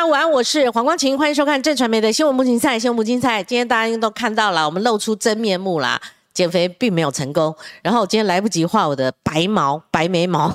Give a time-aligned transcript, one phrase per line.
[0.00, 3.44] 大家午安，我是黄光琴，欢迎收看正传媒的新闻不精彩，新闻不精彩。
[3.44, 6.00] 今天大家应该都看到了，我们露出真面目啦，
[6.32, 7.54] 减肥并没有成功。
[7.82, 10.48] 然后我今天来不及画我的白毛、白眉毛，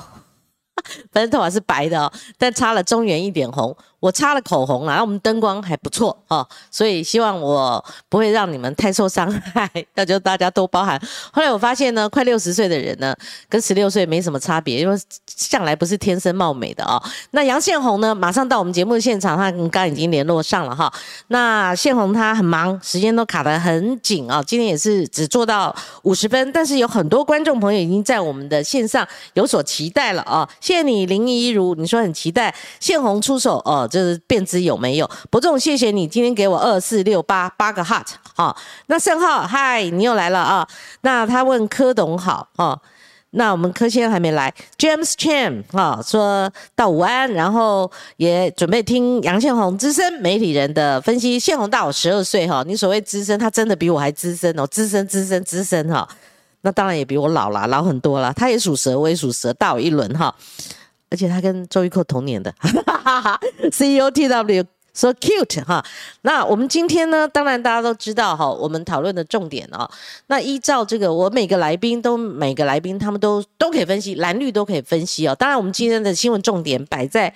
[1.12, 3.76] 反正头发是白的哦，但擦了中原一点红。
[3.98, 11.00] 我擦了口红了，然后我们灯光还不错哦，所以希望我不会让你们太受伤害，那就大家都包涵。
[11.32, 13.16] 后来我发现呢， 快六十岁的人呢，
[13.48, 14.96] 跟十六岁没什么差别，因为
[15.26, 17.02] 向来不是天生貌美的哦。
[17.30, 20.92] 那杨宪宏呢，马上到我们节目现场，他刚刚已经联络上了哈。
[21.28, 30.48] 那宪宏他很忙，时间都卡得很紧啊，今天也是只做到五十分，但是有很多观众朋友已经在我们的线上有所期待了啊。
[30.60, 33.85] 谢谢你林一如，你说很期待宪宏出手哦。
[33.86, 35.10] 就是变知有没有？
[35.30, 40.68] 伯仲，谢谢你今天给我二四六八八个 heart 好，那盛浩，嗨，你又来了啊？
[41.02, 42.80] 那他问柯董好哦。
[43.30, 51.38] 那我们柯先生还没来，James Chan 哈，说到午安，然后也准备听杨宪宏资深媒体人的分析。
[51.38, 56.08] 宪宏大我十二岁哈，你所谓资深，他真的比我还资深哦，资深资深资深哈。
[56.62, 58.32] 那当然也比我老啦，老很多了。
[58.32, 60.34] 他也属蛇，我也属蛇，大我一轮哈。
[61.10, 62.52] 而且他跟周玉蔻同年的，
[63.68, 65.84] CEO TW 说 cute 哈。
[66.22, 69.88] 那我们今天呢，当然大家都知道哈，我们讨论的重点哦。
[70.26, 75.34] 那依照这个，我每个来宾都每个来宾他们都都可以分析，蓝绿都可以分析哦。
[75.34, 77.32] 当然，我们今天的新闻重点摆在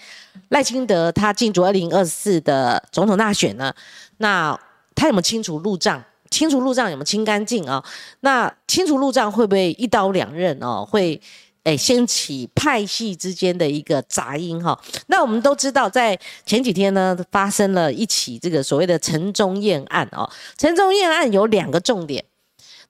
[0.49, 3.73] 赖清德他进驻二零二四的总统大选呢。
[4.17, 4.59] 那
[4.95, 6.03] 他有没有清除路障？
[6.31, 7.85] 清除路障有没有清干净啊？
[8.21, 10.85] 那清除路障会不会一刀两刃哦？
[10.89, 11.21] 会？
[11.65, 14.79] 哎，掀起派系之间的一个杂音哈。
[15.09, 20.29] 那我们都知道，在前几天呢，发生了一起这个所谓的陈忠燕案哦。
[20.57, 22.25] 陈忠燕案有两个重点，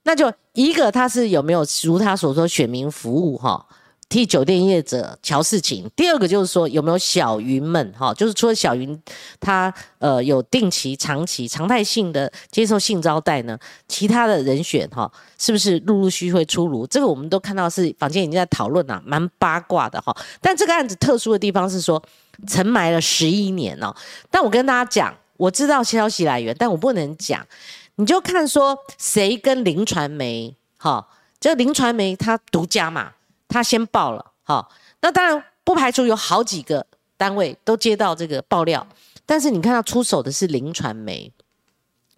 [0.04, 3.66] 那就一个他是有没有如他所说选民服务哈。
[4.10, 5.88] 替酒店业者瞧事情。
[5.96, 8.12] 第二个就是说，有没有小云们哈？
[8.12, 9.00] 就是除了小云，
[9.38, 13.56] 他呃有定期、长期、常态性的接受性招待呢？
[13.86, 16.84] 其他的人选哈，是不是陆陆续续会出炉？
[16.88, 20.14] 这个我们都看到是坊间已经在讨论了，蛮八卦的哈。
[20.40, 22.02] 但这个案子特殊的地方是说，
[22.48, 23.94] 沉埋了十一年哦。
[24.28, 27.46] 但我跟大家讲，我知道消息来源，但我不能讲。
[27.94, 31.06] 你就看说谁跟林传媒哈，
[31.38, 33.12] 这林传媒他独家嘛。
[33.50, 38.86] 他先报了，好，那当然不排除有好几个单位都接到这个爆料，
[39.26, 41.30] 但是你看到出手的是林传媒，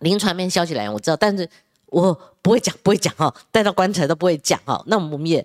[0.00, 1.48] 林传媒消息来源我知道，但是
[1.86, 2.12] 我
[2.42, 5.44] 不会讲，不会讲哈，带到棺材都不会讲哈，那我们也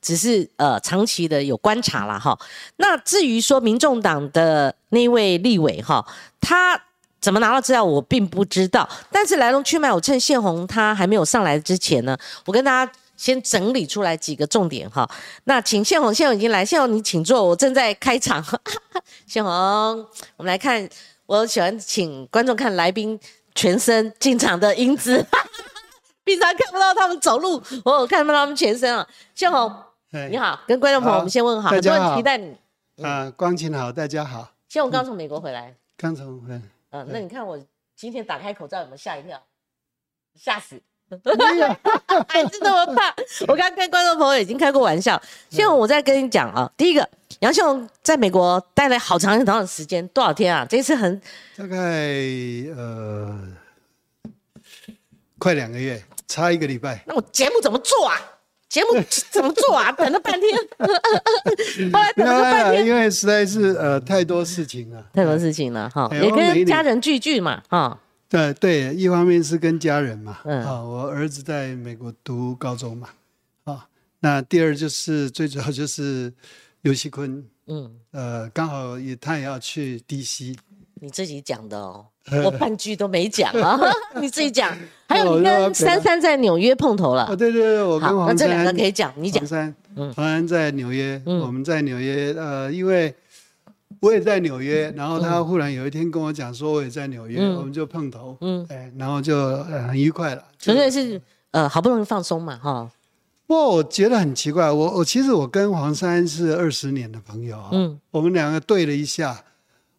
[0.00, 2.38] 只是呃长期的有观察了哈。
[2.76, 6.06] 那至于说民众党的那位立委哈，
[6.40, 6.80] 他
[7.20, 12.92] 怎么拿到资料我并不知道，但是来龙去脉，我趁谢红他还没有上来之前呢，我跟大家。
[13.16, 15.08] 先整理出来几个重点哈，
[15.44, 18.44] 那请宪宏，宪宏已经来，宪宏你请坐，我正在开场。
[19.26, 19.52] 宪宏，
[20.36, 20.88] 我们来看，
[21.26, 23.18] 我喜欢请观众看来宾
[23.54, 25.24] 全身进场的英姿，
[26.24, 29.06] 平常看不到他们走路，我看不到他们全身啊。
[29.34, 29.72] 宪宏，
[30.30, 32.56] 你好，跟观众朋友我们先问好，很多人期待你。
[33.02, 34.52] 啊，光晴好，大家好。
[34.68, 36.60] 宪宏刚从美国回来，刚从回来。
[36.90, 37.58] 嗯，那你看我
[37.94, 39.40] 今天打开口罩有没有吓一跳？
[40.34, 40.80] 吓死！
[42.28, 43.14] 还是那么怕？
[43.48, 45.20] 我刚跟观众朋友已经开过玩笑。
[45.50, 47.08] 现在我再跟你讲啊，第一个，
[47.40, 50.66] 杨秀龙在美国待了好长很长的时间，多少天啊？
[50.68, 51.20] 这次很
[51.56, 51.76] 大概
[52.76, 53.38] 呃，
[55.38, 57.02] 快两个月，差一个礼拜。
[57.06, 58.16] 那我节目怎么做啊？
[58.68, 58.88] 节目
[59.30, 59.92] 怎么做啊？
[59.92, 60.56] 等了半天，
[61.92, 67.98] 后来等了半天，因为实在是呃太多事情了，太多事情了哈，也跟家人聚聚嘛哈。
[68.32, 73.10] 对对，一方面是跟家人嘛，啊，我儿子在美国读高中嘛，
[73.64, 73.86] 啊，
[74.20, 76.32] 那第二就是最主要就是
[76.80, 80.56] 刘锡坤，嗯，呃，刚好也他也要去 DC，
[80.94, 82.06] 你自己讲的哦，
[82.46, 83.78] 我半句都没讲啊，
[84.18, 84.74] 你自己讲，
[85.06, 93.14] 还有你跟珊珊在纽约碰头了，啊，对对对，我跟黄那这两个可以讲，你讲，黄珊，黄珊在纽约，我们在纽约，呃，因为。
[94.02, 98.36] 我也在纽约，然后他忽然有一天跟我讲说我也在纽约，我们就碰头，
[98.68, 100.44] 哎，然后就很愉快了。
[100.58, 101.22] 纯粹是
[101.52, 102.90] 呃好不容易放松嘛，哈。
[103.46, 109.44] 不过我觉得很奇怪，我我其实我跟黄山是二十年的朋友，嗯，我们两个对了一下，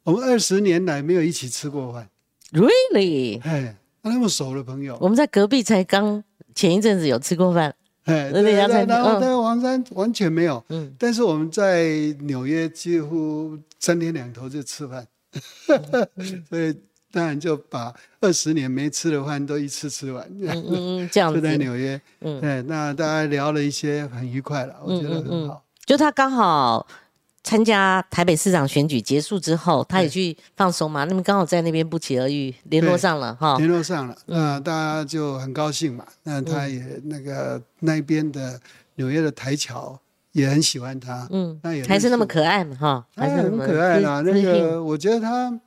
[0.04, 2.10] 我们二十年来没有一起吃过饭
[2.51, 3.42] ，Really？
[3.42, 6.22] 哎，那么熟的朋友，我们在隔壁才刚
[6.54, 7.74] 前一阵子有吃过饭。
[8.11, 11.89] 哎，对然后在黄山完全没有，嗯，但是我们在
[12.21, 15.07] 纽约几乎三天两头就吃饭，
[16.50, 16.75] 所以
[17.11, 21.39] 当然就把二十年没吃的饭都一次吃完，嗯嗯，这样子。
[21.39, 25.63] 就在纽约，嗯，对，那大家聊了一些很愉快了，我觉得很好。
[25.85, 26.85] 就他刚好
[27.44, 31.04] 参加台北市长选举结束之后，他也去放松嘛。
[31.04, 33.57] 那么刚好在那边不期而遇，联络上了哈。
[33.57, 36.06] 联络上了，那大家就很高兴嘛。
[36.24, 38.60] 那他也那个那边的
[38.95, 40.00] 纽约的台侨
[40.31, 44.22] 也很喜欢他，嗯，那也还是那么可爱嘛哈，还是很可爱啦。
[44.22, 45.60] 那个我觉得他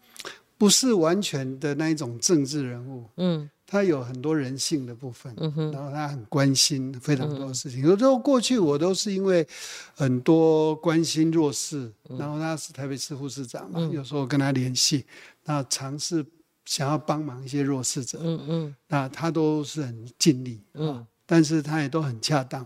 [0.57, 3.51] 不是完全的那一种政治人物，嗯。
[3.67, 5.35] 他有很多人性的部分，
[5.73, 7.81] 然后他很关心非常多的事情。
[7.83, 9.47] 有时候过去我都是因为
[9.95, 15.05] 很多关心弱势，然后他是台北市副市长嘛，有时候跟他联系，
[15.45, 16.25] 那尝试
[16.65, 22.65] 想要帮忙一些弱势者，嗯嗯，那他都是很尽力，嗯，但是他也都很恰当，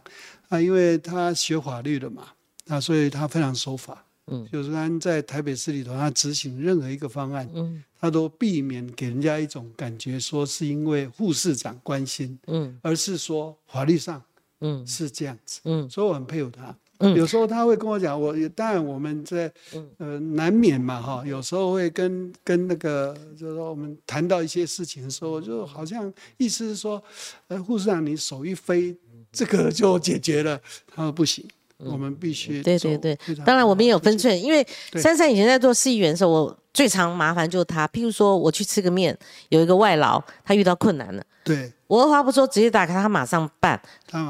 [0.50, 2.29] 啊，因为他学法律的嘛，
[2.67, 4.05] 那所以他非常守法。
[4.31, 14.23] 嗯，就是他在台北市里头，他执行任何一个方案，嗯，他都避免给人家一种感觉，说是因为护士长关心，嗯，而是说法律上，
[14.61, 16.75] 嗯，是这样子，嗯，所以我很佩服他。
[17.03, 19.50] 嗯，有时候他会跟我讲，我当然我们在，
[19.97, 27.03] 呃，难免嘛，哈，有时候会跟跟那个，就是说我们谈到一些事情的时候，就好像意思是说，
[27.49, 28.94] 呃，护士长你手一飞，
[29.32, 30.61] 这个就解决了。
[30.94, 31.43] 他说不行。
[31.85, 37.88] 我们必须对对对，当然我们也有分寸，因为珊珊以前在做市议员的时候，我最常麻烦就是他。
[37.88, 39.17] 譬如说我去吃个面，
[39.49, 43.81] 有一个外劳，他遇到困难了，对我二话不说直接打开，他马上办。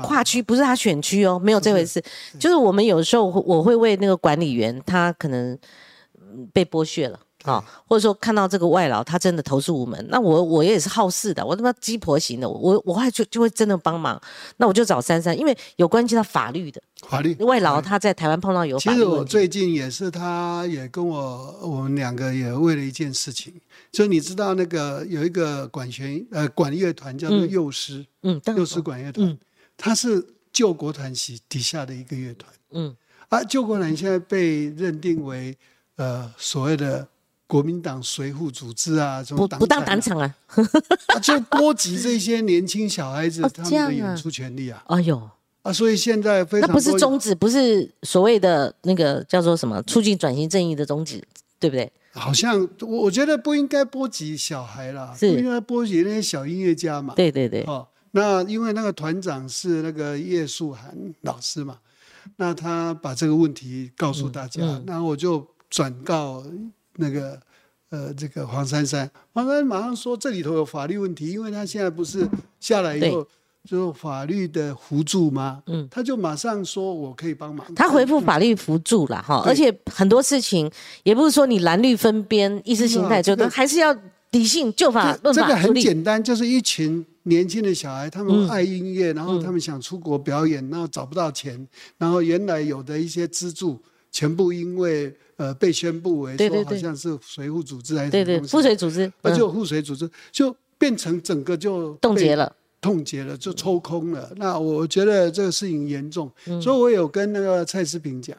[0.02, 2.02] 跨区不是他选区哦，没有这回事。
[2.38, 5.58] 就是我们有时候我会为那个管理员，他可能
[6.52, 7.18] 被剥削了。
[7.44, 14.20] 啊，或者说看到这个外劳，他真的投诉无门，那我我也是好事的，我他妈鸡婆型的，我我还就就会真的帮忙，
[14.58, 17.34] 那我就找珊珊，因为有关系到法律的法律。
[17.36, 23.54] 外劳他在台湾碰到有，其实我最近也是，他也跟我我们两个也为了一件事情，
[23.90, 29.38] 就你知道那个有一个管弦呃管乐团叫做幼师，嗯，幼师管乐团，
[29.78, 30.22] 他是
[30.52, 32.94] 救国团系底下的一个乐团，嗯，
[33.30, 35.56] 啊救国团现在被认定为
[35.96, 37.08] 呃所谓的。
[37.50, 40.32] 国民党随护组织啊，什么不当党场 啊，
[41.20, 44.80] 就波及这些年轻小孩子他们的演出权利啊。
[44.86, 45.20] 哎呦
[45.62, 51.20] 啊，所以现在非常那不是宗旨，不是所谓的那个叫做什么促进转型正义的宗旨，
[51.58, 51.90] 对不对？
[52.12, 57.14] 好像我我觉得不应该波及小孩啦，不应该波及那些小音乐家嘛。
[57.16, 57.62] 对对对。
[57.64, 61.78] 哦，那因为那个团长是那个叶素涵老师嘛，
[62.36, 66.44] 那他把这个问题告诉大家，那我就转告。
[67.00, 67.40] 那个
[67.88, 72.28] 呃，这个黄珊珊，黄珊珊马上说这里头有法律问题，因为他现在不是
[72.60, 73.26] 下来以后
[73.68, 75.60] 就法律的辅助吗？
[75.66, 77.66] 嗯，他就马上说我可以帮忙。
[77.74, 80.70] 他回复法律辅助了哈，而且很多事情
[81.02, 83.92] 也不是说你蓝绿分边、意识形态，就还是要
[84.30, 91.66] 理性就法论法这个很简单，就是一群年轻的小孩，他们爱音乐，然后他们想出国表演，然后找不到钱，
[91.98, 93.82] 然后原来有的一些资助，
[94.12, 95.12] 全部因为。
[95.40, 104.30] 呃，被宣布为说好像是水护组织还是对对护水组织，呃，就护水组织就变成整个就冻结了，冻结了就抽空了。
[104.36, 108.36] 那我觉得这个事情严重，所以我有跟那个蔡思平讲，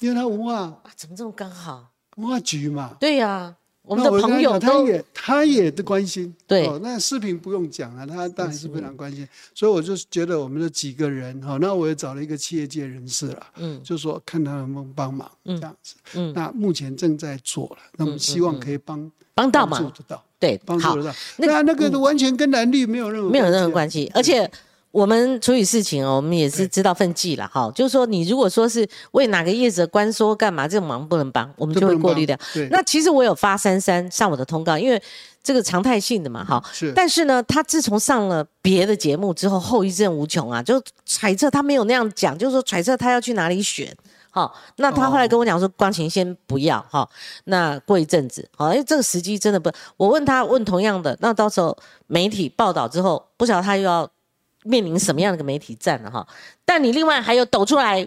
[0.00, 1.88] 因为他文化啊怎么这么刚好？
[2.16, 3.56] 文化局嘛，对呀。
[3.86, 24.50] 我们的朋友他也他也的关心，对，那视频不用讲了，他当然是非常关心，所以我就觉得我们的几个人哈，那我也找了一个企业界人士了，嗯，就说看他能不能帮忙这样子，嗯，那目前正在做了，那么希望可以帮帮到嘛，做得到，对，帮助得到，那那个完全跟蓝绿没有任何没有任何关系，而且。
[24.94, 27.68] 我们处理事情哦，我们也是知道分际了哈。
[27.74, 32.38] 就是说，你如果说是为哪个业者关说干嘛，这种忙不能帮，我们就会过滤掉。
[32.70, 35.02] 那其实我有发三三上我的通告，因为
[35.42, 36.62] 这个常态性的嘛哈。
[36.72, 36.92] 是。
[36.94, 40.62] 但是呢，他自从上了别的节目之后，后遗症无穷啊。
[40.62, 43.92] 就揣测他没有那样讲，就是说揣测他要去哪里选。
[44.30, 47.08] 好，那他后来跟我讲说，光晴先不要哈。
[47.46, 49.68] 那过一阵子，好，因为这个时机真的不。
[49.96, 54.08] 我问他问同样的，那到时候媒体报道之后，不晓得他又要。
[54.64, 56.26] 面临什么样的个媒体战了哈？
[56.64, 58.06] 但你另外还有抖出来，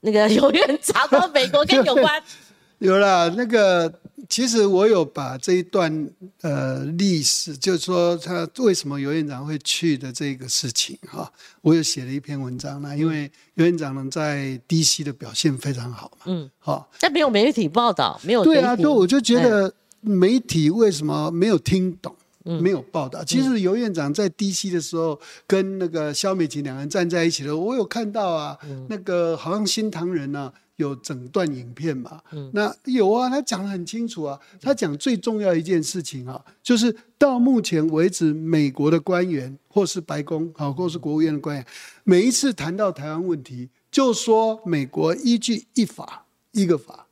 [0.00, 2.22] 那个 有院长到美国跟有关，
[2.78, 3.92] 有了那个，
[4.28, 6.08] 其实我有把这一段
[6.42, 11.30] 呃历史，就是说他为什么尤院长会去的这个事情哈，
[11.62, 12.96] 我有写了一篇文章呢。
[12.96, 22.14] 因为尤院长呢在 DC 的表现非常好嘛，嗯，好，但没有媒体报道，没有对啊，对我就觉得媒体为什么没有听懂？
[22.60, 23.22] 没有报道。
[23.22, 28.58] 其实尤院长在 DC 的时候，跟那个肖美琴两人站在一起的，我有看到啊。
[28.88, 32.20] 那个好像新唐人呢，有整段影片嘛。
[32.52, 34.38] 那有啊，他讲的很清楚啊。
[34.60, 41.66] 他讲最重要一件事情啊，就是到目前为止，美国的官员或是白宫好，或是国务院的官员，
[42.04, 47.07] 每一次谈到台湾问题，就说美国依据一法一个法，嗯，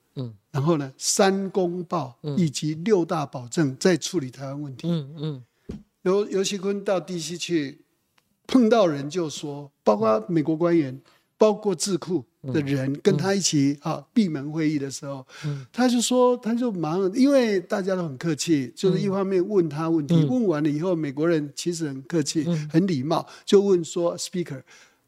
[0.56, 4.88] 然后呢，三公报以及六大保证在处理台湾问题。
[4.88, 5.42] 嗯嗯，
[6.00, 7.82] 尤尤其坤到 DC 去
[8.46, 10.98] 碰到人就说，包括美国官员，
[11.36, 15.26] 包括智库的人跟他一起啊闭门会议的时候，
[15.70, 24.62] 他就说他就忙，因为大家都很客气，就是一方面问他问题，问完了以后，美国人其实很客气，很礼貌，就问说，Speaker。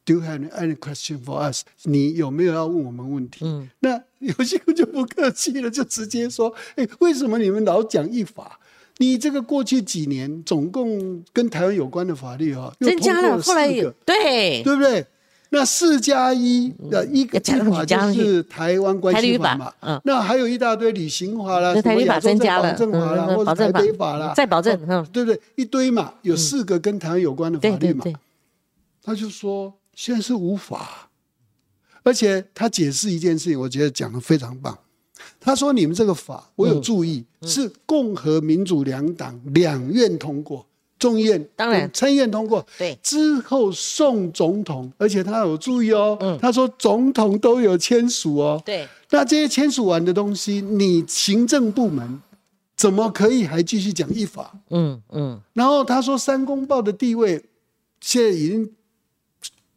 [0.09, 1.65] Do you have any question for us？
[1.83, 3.45] 你有没有要问我们问题？
[3.45, 8.59] 嗯，那有些人就不客气了，就直接说：“哎，为什么你们老讲一法？
[8.97, 15.05] 你这个过去几年总共跟台湾有关的法律啊，增加了，后来有对对不对？
[15.51, 17.39] 那四加一的一个
[17.71, 25.39] 法就是台湾关系法嘛，嗯，那还有一大堆旅行法啦，台律法增加了，保证法啦，或者台北法啦，再保证，嗯，对不对？
[25.57, 28.07] 一堆嘛，有四个跟台湾有关的法律嘛，
[29.03, 29.75] 他就说。
[29.99, 31.11] 现在是无法，
[32.05, 34.79] 而且他解释一件事情，我觉得讲的非常棒。
[35.41, 40.65] 他说：“你们这个法，我有注意，是共和民主两党两院通过，
[41.01, 48.87] 众院当然参院通过，对之后送总统，而且他有注意哦，他说总统都有签署哦，对。
[49.11, 52.23] 那这些签署完的东西，你行政部门
[52.77, 54.61] 怎么可以还继续讲一法？
[54.71, 55.41] 嗯嗯。
[55.55, 57.45] 然后他说三公报的地位
[58.01, 58.73] 现在已经。”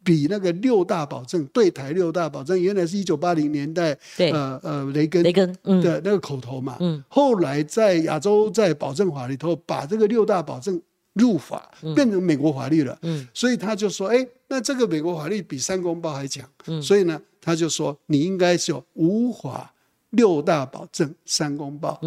[0.04, 7.02] 比那个六大保证对台六大保证，原来是一九八零年代，呃呃雷根雷根的那个口头嘛，嗯。
[7.08, 10.80] 后来在亚洲在保证法里头把这个六大保证
[11.12, 13.26] 入法，变成美国法律了，嗯。
[13.32, 16.48] 所以他就说，哎，那这个美国法律比三公报还强，
[16.82, 19.72] 所以呢，他就说你应该是有无法
[20.10, 22.00] 六大保证三公报，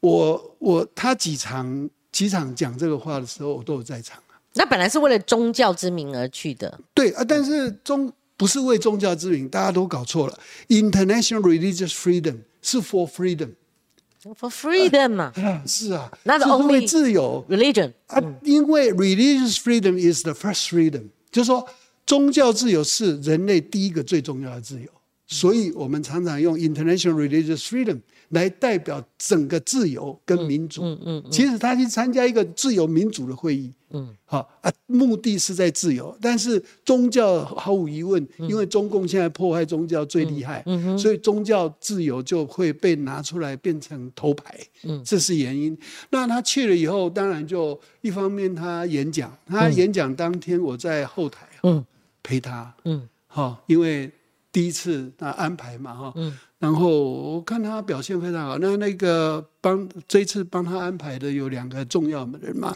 [0.00, 4.18] 我我他几场几场讲这个话的时候，我都有在场。
[4.54, 10.38] 那本来是为了宗教之名而去的，对啊，但是宗不是为宗教之名，大家都搞错了。
[10.68, 15.32] International religious freedom 是 for freedom，for freedom 嘛，
[15.66, 21.68] 是啊，那是因为自由 religion 啊，因为 religious freedom is the first freedom，就是说
[22.06, 24.88] 宗教自由是人类第一个最重要的自由，
[25.26, 28.00] 所以我们常常用 international religious freedom。
[28.30, 30.82] 来代表整个自由跟民主。
[30.82, 31.24] 嗯嗯。
[31.30, 33.72] 其实他去参加一个自由民主的会议。
[33.90, 34.14] 嗯。
[34.24, 40.62] 好啊，目的是在自由，但是宗教毫无疑问，因为中共现在破坏宗教最厉害。
[40.66, 44.58] 嗯所以宗教自由就会被拿出来变成头牌。
[44.82, 45.02] 嗯。
[45.04, 45.76] 这是原因。
[46.10, 51.46] 那他去了以后，当然就一方面他演讲，他演讲当天我在后台。
[51.62, 51.84] 嗯。
[52.22, 52.74] 陪他。
[52.84, 53.08] 嗯。
[53.26, 54.10] 好，因为
[54.50, 56.12] 第一次那安排嘛，哈。
[56.16, 56.36] 嗯。
[56.64, 62.74] 然后我看他表现非常好，那那个帮这次帮他安排的有两个重要的人嘛，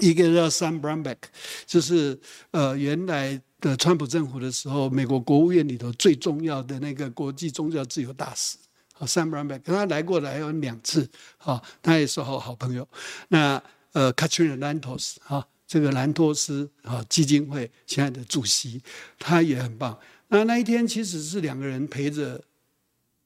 [0.00, 1.18] 一个叫 Sam Brownback，
[1.66, 2.18] 就是
[2.52, 8.56] 呃原来的川普政府的时候，美国国务院里头最重要的那个国际宗教自由大使，
[8.98, 12.88] 啊 Sam Brownback，跟他来过来有两次，啊他也是好好朋友。
[13.28, 18.80] 那呃 Katrina Lantos 啊，这个兰托斯啊基金会现在的主席，
[19.18, 19.98] 他也很棒。
[20.28, 22.42] 那那一天其实是两个人陪着。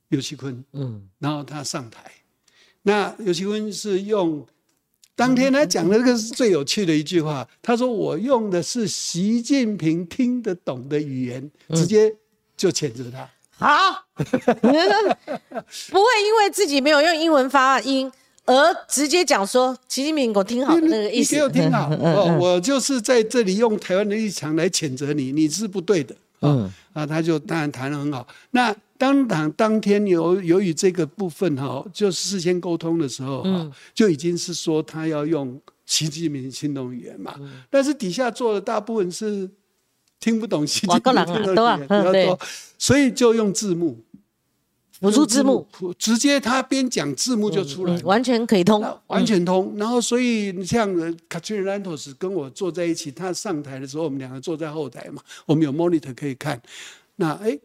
[0.08, 2.10] 尤其坤，嗯，然后他上台，
[2.82, 4.46] 那尤其坤是用
[5.14, 12.14] 当天他讲的这个是最有趣的一句话，他说我用的是习近平听得懂的语言，直接
[12.56, 13.28] 就谴责他。
[13.58, 14.72] 好， 不会
[16.24, 18.12] 因为自己没有用英文发音
[18.44, 18.54] 而
[18.86, 21.34] 直接讲说习近平给我听好那个意思。
[21.34, 26.14] 你给我听好， 哦，我就是在这里用台湾的立场来谴责你，你是不对的。
[26.42, 28.28] 嗯，啊，他就当然谈得很好。
[28.50, 37.34] 那当当当天由由于这个部分哈，就事先沟通的时候哈，就已经是说他要用习近平新动语言嘛，
[37.70, 39.48] 但是底下坐的大部分是
[40.18, 42.38] 听不懂习近平的语言，比较多，
[42.78, 43.98] 所以就用字幕，
[45.00, 45.66] 辅助字幕，
[45.98, 49.74] 直接他边讲字幕就出来，完全可以通，完全通。
[49.76, 50.90] 然后所以像
[51.28, 56.60] Katrina Lantos 跟我坐在一起，他上台的时候，我们两个坐在后台嘛，我们有 monitor 可以看，
[57.16, 57.56] 那哎。
[57.56, 57.60] 卡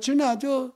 [0.00, 0.70] 奇娜就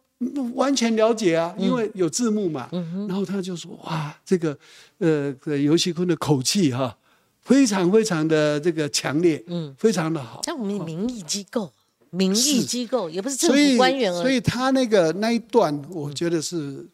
[0.54, 2.68] 完全了解啊，因为有字幕嘛。
[3.09, 4.56] 然后他就说：“哇，这个
[4.99, 6.97] 呃，尤戏坤的口气哈，
[7.40, 10.40] 非常非常的这个强烈，嗯，非常的好。
[10.44, 11.73] 像我们民意机构，
[12.11, 16.87] 民意机构也不是政府官员所以他那个那一段，我觉得是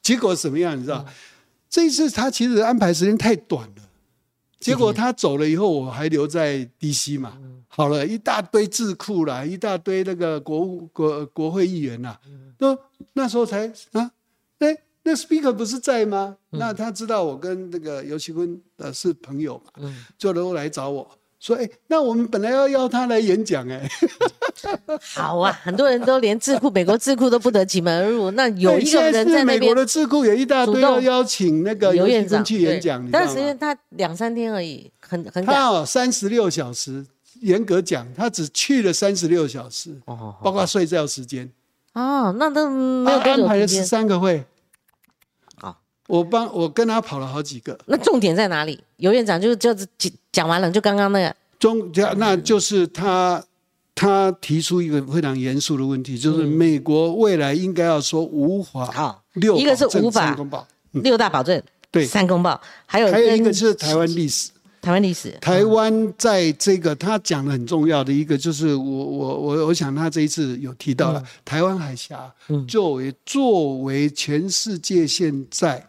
[0.00, 0.78] 结果什么样？
[0.78, 1.04] 你知道，
[1.68, 3.82] 这一次他其实安排时间太短了。”
[4.60, 7.38] 结果他走了以后，我还留在 DC 嘛。
[7.72, 12.16] 好了一大堆智库啦，一大堆那个国务国国会议员呐，
[12.58, 12.76] 都
[13.12, 14.10] 那时候才啊，
[14.58, 16.36] 哎，那 Speaker 不是在吗？
[16.50, 21.08] 那他知道我跟那个尤其坤呃是朋友嘛，就都来找我。
[21.38, 23.88] 说：“哎，那我们本来要邀他来演讲，哎，
[25.00, 28.30] 好啊，很多人都连智库美国智库都不得其门而入。
[28.36, 37.06] 那有一个人在那边，美国的智库也一大堆要邀请那个尤院长去演讲，但是时间他两三天而已，很很他三十六小时，
[37.40, 41.50] 严格讲，他只去了三十六小时，哦，包括睡觉时间。
[41.92, 44.44] 哦，那都没有安排了十三个会。
[45.56, 47.76] 好，我帮我跟他跑了好几个。
[47.86, 48.82] 那重点在哪里？
[48.98, 53.42] 尤院长就就是讲讲完了，就刚刚那个中，那就是他
[53.94, 60.36] 他提出一个非常严肃的问题，就是美国未来应该要说无法好六一个是无法
[60.92, 64.50] 六大保证对三公报，还有还有一个是台湾历史。
[64.80, 72.32] 台湾历史，台湾在这个他讲的很重要的一个，就是我我我我想他这一次有提到了台湾海峡，
[72.66, 75.86] 作为作为全世界现在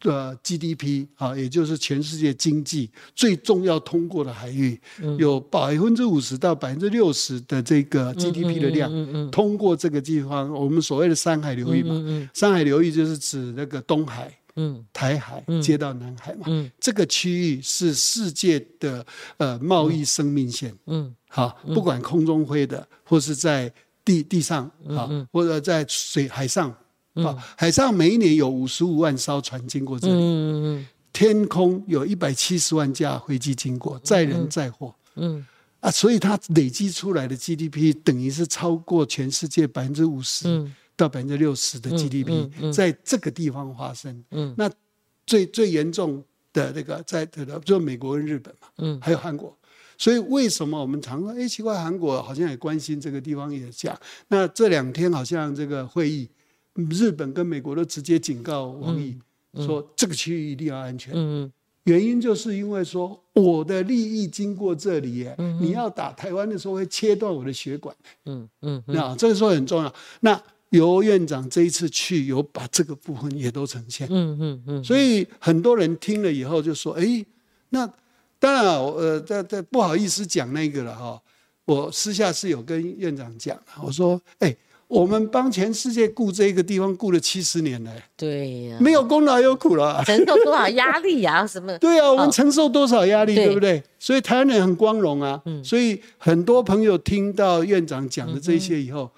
[0.00, 4.80] 的 GDP 啊，也就是全世界经济最重要通过的海域，
[5.18, 14.34] 有百分之五十到百分之六十的这个 GDP 的量通过这个地方，我们所谓的山海流域嘛，山海流域就是指那个东海。
[14.60, 19.04] 嗯，台海接到南海嘛，嗯，这个区域是世界的
[19.38, 23.72] 呃贸易生命线，嗯，好，不管空中飞的，或是在
[24.04, 26.68] 地地上啊，或者在水海上
[27.14, 35.46] 啊，海上每一年有五十五万艘船经过这里，嗯嗯天空有一百七十万架飞机经过，载人载货，嗯。
[35.80, 40.46] 啊，所以它累积出来的 GDP 等于是超过全世界百分之五十。
[41.00, 44.22] 到百分之六十的 GDP 在这个地方发生，
[44.56, 44.70] 那
[45.26, 49.56] 最最严重的那个在的就美国跟日本嘛，还有韩国。
[49.96, 53.98] 所以为什么我们常说，哎，奇怪，韩国好像也关心这个地方，也讲。
[54.28, 56.28] 那这两天好像这个会议，
[56.74, 59.18] 日本跟美国都直接警告王毅
[59.56, 61.14] 说，这个区域一定要安全。
[61.84, 65.28] 原因就是因为说我的利益经过这里，
[65.60, 67.94] 你要打台湾的时候会切断我的血管。
[68.26, 69.94] 嗯嗯，那这个时候很重要。
[70.20, 74.06] 那尤院长这一次去，有把这个部分也都呈现。
[74.10, 74.84] 嗯嗯嗯。
[74.84, 77.24] 所以很多人听了以后就说：“哎，
[77.70, 77.88] 那
[78.38, 81.20] 当然，呃，这这不好意思讲那个了哈。
[81.64, 84.56] 我私下是有跟院长讲，我说：哎，
[84.86, 91.44] 我们帮全世界顾这个地方顾了七十年了，对呀，没有功劳有苦劳，承受多少压力呀？
[91.44, 91.76] 什么？
[91.82, 93.82] 对啊，我们承受多少压力，对不对？
[93.98, 95.42] 所以台湾人很光荣啊。
[95.64, 99.10] 所以很多朋友听到院长讲的这些以后。”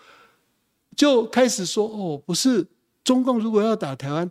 [0.96, 2.66] 就开始说哦，不是
[3.02, 4.30] 中共如果要打台湾，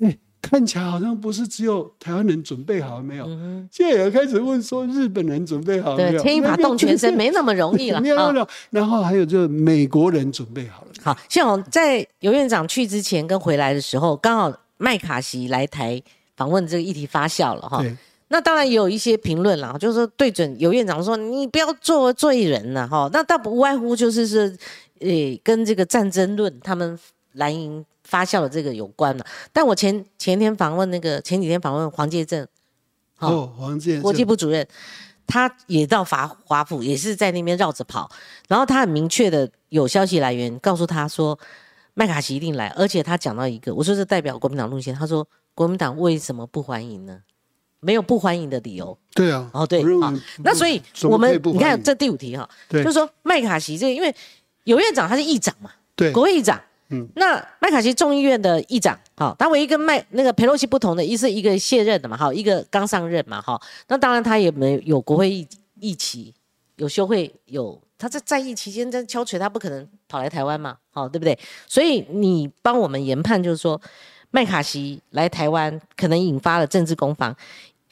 [0.00, 3.24] 哎，看起来好像不是只有台湾人准备好了没有？
[3.70, 6.22] 现在也开始问说日本人准备好了没有？
[6.22, 8.00] 牵一发动全身没那么容易了。
[8.02, 8.48] 没有没有。
[8.70, 10.88] 然后还有就是美国人准备好了。
[11.02, 16.00] 好，像我在尤院长去之前跟回来的时候，刚好麦卡锡来台
[16.36, 17.82] 访问，这个议题发酵了哈。
[18.28, 23.08] 那当然也有一些评论啦，就是说对准尤院长说你不要做罪人了哈。
[23.12, 24.56] 那倒不外乎就是是。
[25.02, 26.98] 诶，跟这个战争论，他们
[27.32, 29.26] 蓝营发酵的这个有关了。
[29.52, 32.46] 但我前前天访问那个，前几天访问黄介正，
[33.18, 34.66] 哦，黄介国际部主任，
[35.26, 38.10] 他也到华华府，也是在那边绕着跑。
[38.48, 41.38] 然后他很明确的有消息来源告诉他说，
[41.94, 47.20] 麦卡锡一定来，而且他讲到一个，我说是代表国民党路线，他说国民党为什么不欢迎呢？
[47.80, 48.96] 没有不欢迎的理由。
[49.14, 54.14] 对啊，哦对啊，那所以我们你看这第五题哈，就是说麦卡锡这个因为。
[54.64, 55.70] 有院长他是议长嘛？
[55.96, 56.60] 对，国会议长。
[56.94, 63.58] 嗯，那麦卡锡众议院的议长，好，他唯一跟麦那个佩洛西不同的，一是一个卸任的嘛，好，一个刚上任嘛，哈。
[63.88, 65.48] 那当然他也没有国会议
[65.80, 66.34] 议期，
[66.76, 71.38] 有休会，有他在在役期间在敲锤，他不可能跑来台湾嘛，好，对不对？
[71.66, 73.80] 所以你帮我们研判，就是说
[74.30, 77.34] 麦卡锡来台湾可能引发了政治攻防，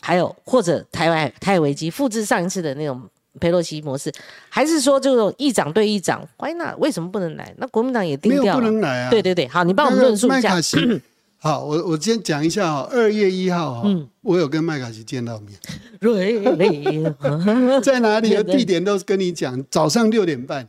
[0.02, 3.08] 还有或者台湾台海危机复制上一次的那种。
[3.38, 4.12] 佩洛西模式，
[4.48, 6.76] 还是说这种议长对议长，Why not？
[6.78, 7.54] 为什么不能来？
[7.58, 9.10] 那国民党也定掉了，不能来啊。
[9.10, 10.56] 对对对，好，你帮我们论述一下。
[11.42, 13.88] 好，我我先讲一下哈，二月一号哈，
[14.20, 15.58] 我有跟麦卡锡见到面。
[17.82, 18.30] 在哪里？
[18.42, 20.68] 地点都跟你讲， 早上六点半，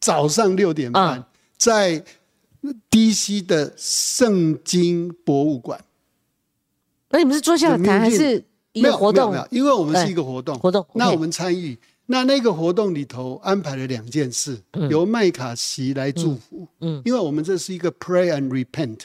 [0.00, 1.24] 早上六点半，
[1.56, 2.02] 在
[2.90, 5.78] DC 的圣经博物馆。
[7.10, 8.42] 那你们是坐下来谈还是？
[8.74, 11.76] 没有活动，没有，因为我们是一个活动，活动，那我们参与，
[12.10, 19.00] 那那个活动里头安排了两件事，由麦卡锡来祝福，嗯，因为我们这是一个 pray and repent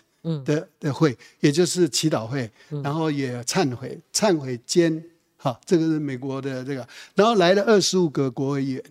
[0.46, 2.50] 的的会，也就是祈祷会，
[2.82, 5.04] 然后也忏悔，忏悔兼，
[5.36, 8.84] 好，这个是美国的这个，然后来了二十五个国会议员，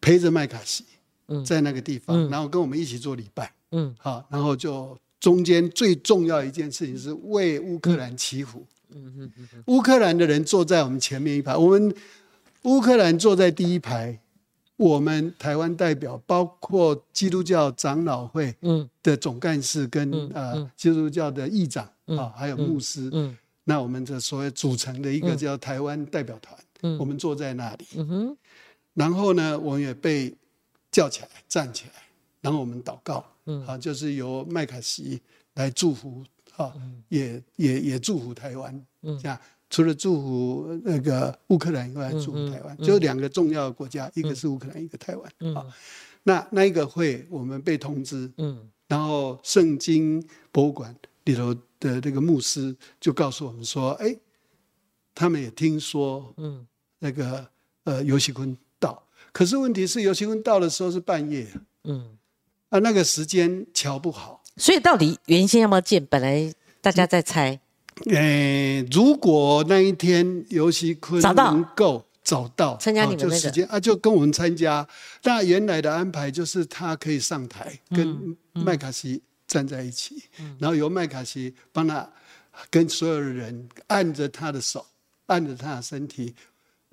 [0.00, 0.84] 陪着麦卡锡，
[1.46, 8.66] 在那个地方，然后跟我们一起做礼拜，嗯，好，然后就中间最重要一件事情是为乌克兰祈福。
[9.66, 11.94] 乌克兰的人坐在我们前面一排，我们
[12.64, 14.18] 乌克兰坐在第一排，
[14.76, 18.54] 我们台湾代表，包括基督教长老会
[19.02, 23.10] 的总干事跟呃基督教的议长啊，还有牧师，
[23.64, 28.36] 那我们这所谓组成的一个叫台湾代表团，我们坐在那里。
[28.94, 30.34] 然后呢，我们也被
[30.90, 32.02] 叫起来站起来，
[32.40, 33.24] 然后我们祷告，
[33.66, 35.20] 啊，就是由麦卡锡
[35.54, 36.24] 来祝福，
[36.56, 36.74] 啊，
[37.08, 39.38] 也也也祝福台湾，这样。
[39.70, 45.54] 除了祝福那个乌克兰以外，祝福台湾，就两个重要的国家，一个是乌克兰，一个台湾。
[45.56, 45.66] 啊，
[46.22, 54.14] 那那一个会，我们被通知，嗯，然后圣经博物馆里头的那个牧师就告诉我们说，哎，
[55.12, 56.64] 他们也听说，嗯，
[57.00, 57.44] 那个
[57.82, 61.48] 呃尤锡坤到，可是问题是尤锡坤到的时候是半夜，
[61.82, 62.16] 嗯，
[62.68, 66.04] 啊那个时间瞧不好，所以到底原先要不要建？
[66.06, 67.58] 本来大家在猜。
[68.06, 74.86] 诶，如果那一天尤其坤能够找到参加你们时间啊，就跟我们参加。
[75.22, 80.24] 那原来的安排就是他可以上台跟麦卡锡站在一起，
[80.58, 82.08] 然后由麦卡锡帮他
[82.70, 84.84] 跟所有的人按着他的手，
[85.26, 86.34] 按着他的身体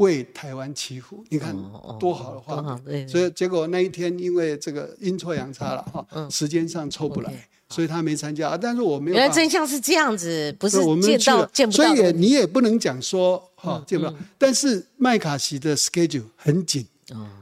[0.01, 1.23] 为台湾祈福。
[1.29, 1.55] 你看
[1.99, 7.47] 多好的话，所以结果那一天因为这个阴错阳差了哈，时间上凑不来。
[7.73, 9.15] 所以他没参加，但是我没有。
[9.15, 11.85] 原来真相是这样子，不是见到见不到。
[11.85, 16.85] 所以你也不能讲说哈见不到，但是麦卡锡的 schedule 很紧，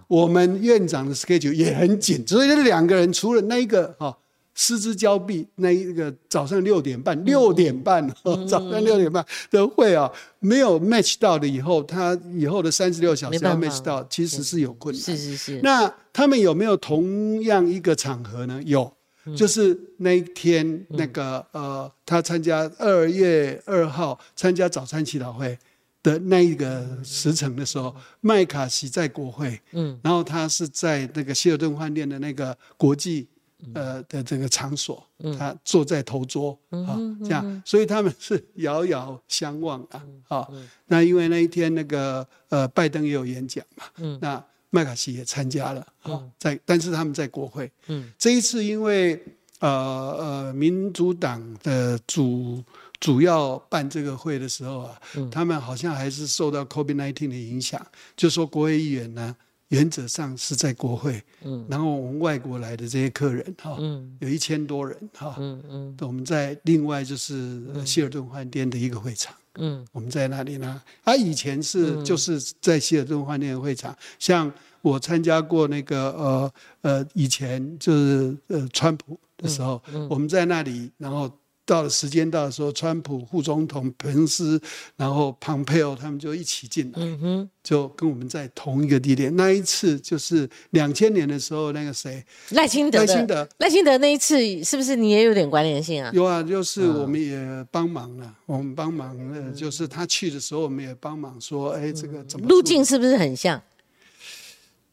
[0.08, 4.16] 我们院长的 schedule 也很紧，所以这两个人除了那一个哈
[4.62, 8.06] 失之交臂那一个早上六点半六点半
[8.46, 15.02] 早上六点半的会啊，没有 match 到的以后，他以后的三十六小时要 match 到，其实是有困难。
[15.02, 15.62] 是是是。
[15.64, 18.62] 那他们有没有同样一个场合呢？
[18.66, 18.92] 有。
[19.36, 25.56] 就是那一天，那个呃，他参加二月二号参加早餐祈祷会
[26.02, 33.28] 的那一个时辰的时候，麦卡锡在国会，嗯，然后他是在那个希尔顿饭店的那个国际
[33.74, 35.06] 呃的这个场所，
[35.38, 40.54] 他坐在头桌啊，这样，所以他们是遥遥相望啊，好，
[40.88, 44.44] 那因为那一天那个呃拜登也有演讲嘛，嗯，那。
[44.72, 49.20] 麦卡锡也参加了，啊，在但是他们在国会，嗯，这一次因为
[49.62, 52.64] 呃呃民主党的主
[53.00, 57.84] 主要办这个会的时候啊，他们好像还是受到 COVID-19 的影响，
[58.16, 59.36] 就说国会议员呢
[59.70, 69.34] 原则上是在国会，嗯，然后我们外国来的这些客人哈，嗯，有一千多人哈，嗯嗯，我们在另外就是希尔顿饭店的一个会场。
[69.56, 70.82] 嗯，我们在那里呢？
[71.04, 74.52] 他以前是就是在希尔顿饭店的会场，像
[74.82, 81.32] 我参加过那个呃呃，以前就是呃川普的时候，我们在那里，然后。
[81.70, 84.60] 到了时间到的时候，川普副总统彭斯，
[84.98, 89.36] 然后庞佩奥他们就一起进来，嗯就跟我们在同一个地点。
[89.36, 96.10] 那一次就是两千年的时候，那个谁赖清德，赖清德，赖清德那一次是不是你也有点关联性啊？
[96.12, 97.38] 有啊，就是我们也
[97.70, 103.62] 帮忙了，我们帮忙，了，就是他去的时候，我们也帮忙说，哎，这个怎么路径是不是很像？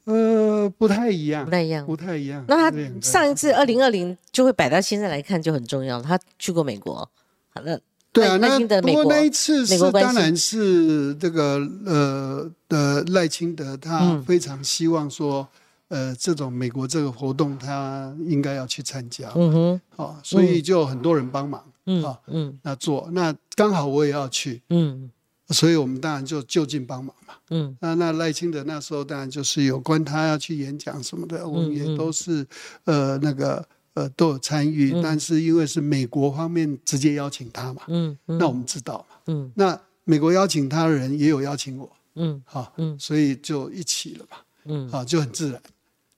[0.07, 2.45] 呃，不太一样，不太一样，不太一样。
[2.47, 6.01] 那他上一次二零二零就会摆到现在来看就很重要。
[6.01, 7.09] 他去过美国，
[7.53, 7.79] 好了，
[8.13, 15.47] 对啊，那不过那一次是当然是这个呃的赖清德，他非常希望说，
[15.89, 25.11] 呃，这种美国这个活动他应该要去参加，嗯哼，好，所以就很多人帮忙，嗯嗯，那做那刚好我也要去，嗯。
[25.49, 27.35] 所以我们当然就就近帮忙嘛。
[27.51, 32.45] 嗯，那那赖清德那时候当然就是有关他要去演讲什么的，我们也都是
[32.85, 35.01] 呃那个呃都有参与。
[35.01, 45.63] 但是因为是美国方面直接邀请他嘛，嗯，那我们知道嘛，嗯，那美国邀请他的人也有邀请我，嗯，好，嗯，所以就一起了嘛，嗯，好，就很自然。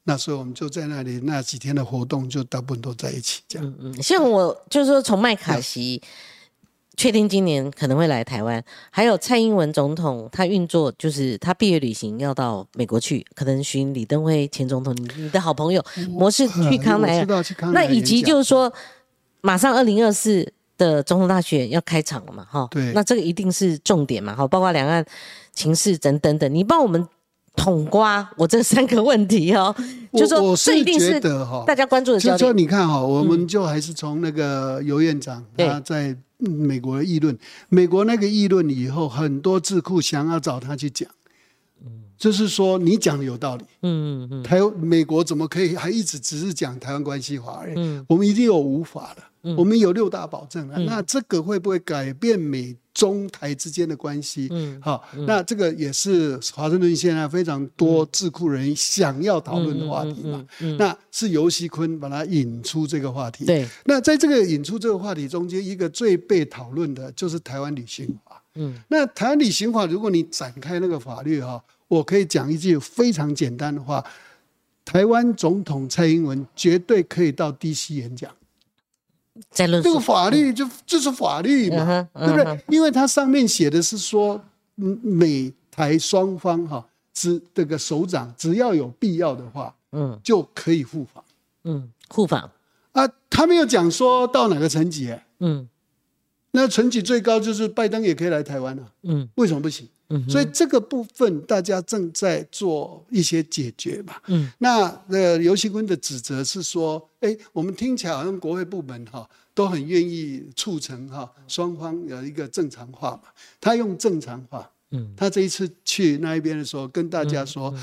[0.04, 3.68] 那所以我们就在那里那几天的活动就大部分都在一起这样。
[3.68, 6.00] 嗯嗯，像我就是说从麦卡锡。
[6.98, 15.80] 确定今年可能会来台湾，还有蔡英文总统，他运作就是他毕业旅行要到美国去，可能寻李登辉前总统，你的好朋友
[16.11, 18.72] 模式 去康奈尔，那以及就是说，
[19.42, 25.04] 马上二零二四的总统大选要开场了嘛，哈，对，那这个一定是重点嘛，哈，包括两岸
[25.52, 27.06] 情势等等等，你帮我们
[27.54, 29.72] 统瓜我这三个问题哦，
[30.14, 31.20] 就说这一定是
[31.64, 32.38] 大家关注的焦点。
[32.38, 36.16] 就你看哈，我们就还是从那个尤院长他在。
[36.38, 37.37] 美国的议论，
[37.68, 41.09] 美国那个议论以后，很多智库想要找他去讲，
[42.16, 43.64] 就是说你讲的有道理。
[43.83, 44.42] 嗯嗯嗯。
[44.42, 47.64] 台美国怎么可以还一直只是讲台湾关系法？
[47.77, 49.22] 嗯，我们一定有无法的。
[49.57, 54.48] 我们有六大保证啊，那这个会不会改变美中台之间的关系？
[54.51, 60.44] 嗯，好，那这个也是华盛顿现在非常多智库人想要讨论的话题嘛。
[60.79, 63.44] 那是尤熙坤把它引出这个话题。
[63.44, 68.42] 对，那在这个引出这个话题中间，一个最被讨论的就是台湾旅行法。
[68.57, 74.05] 嗯，那台湾旅行法，如果你展开那个法律哈，我可以讲一句非常简单的话：
[74.85, 78.31] 台湾总统蔡英文绝对可以到 DC 演讲。
[79.51, 82.64] 这个法律就就是法律嘛，对不对？
[82.68, 84.40] 因为它上面写的是说，
[84.74, 91.24] 美台双方哈，只这个首长只要有必要的话，嗯，就可以互访，
[91.64, 92.51] 嗯，互访。
[92.92, 95.68] 啊，他没有讲说到哪个层级，嗯，
[96.53, 99.88] 那层级最高就是拜登也可以来台湾了，嗯，为什么不行？
[100.29, 104.14] 所以这个部分大家正在做一些解决嘛。
[104.29, 113.25] 嗯，那呃，游锡坤的指责是说，哎，我们听起来好像国会部门哈都很愿意促成哈双方有一个正常化嘛。
[113.61, 117.75] 他用正常化，嗯，他这一次去那一边的时候，跟大家说，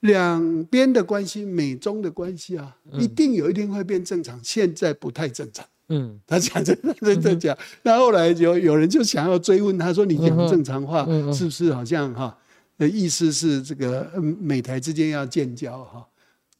[0.00, 5.66] 两边的关系，美中的关系啊，一定有一天会变正常，现在不太正常。
[5.88, 12.36] 嗯，他讲真的真的讲，那后来有有人就想要追问他说：“你讲正常话是不是好像哈？
[12.76, 16.04] 的意思是这个美台之间要建交哈？”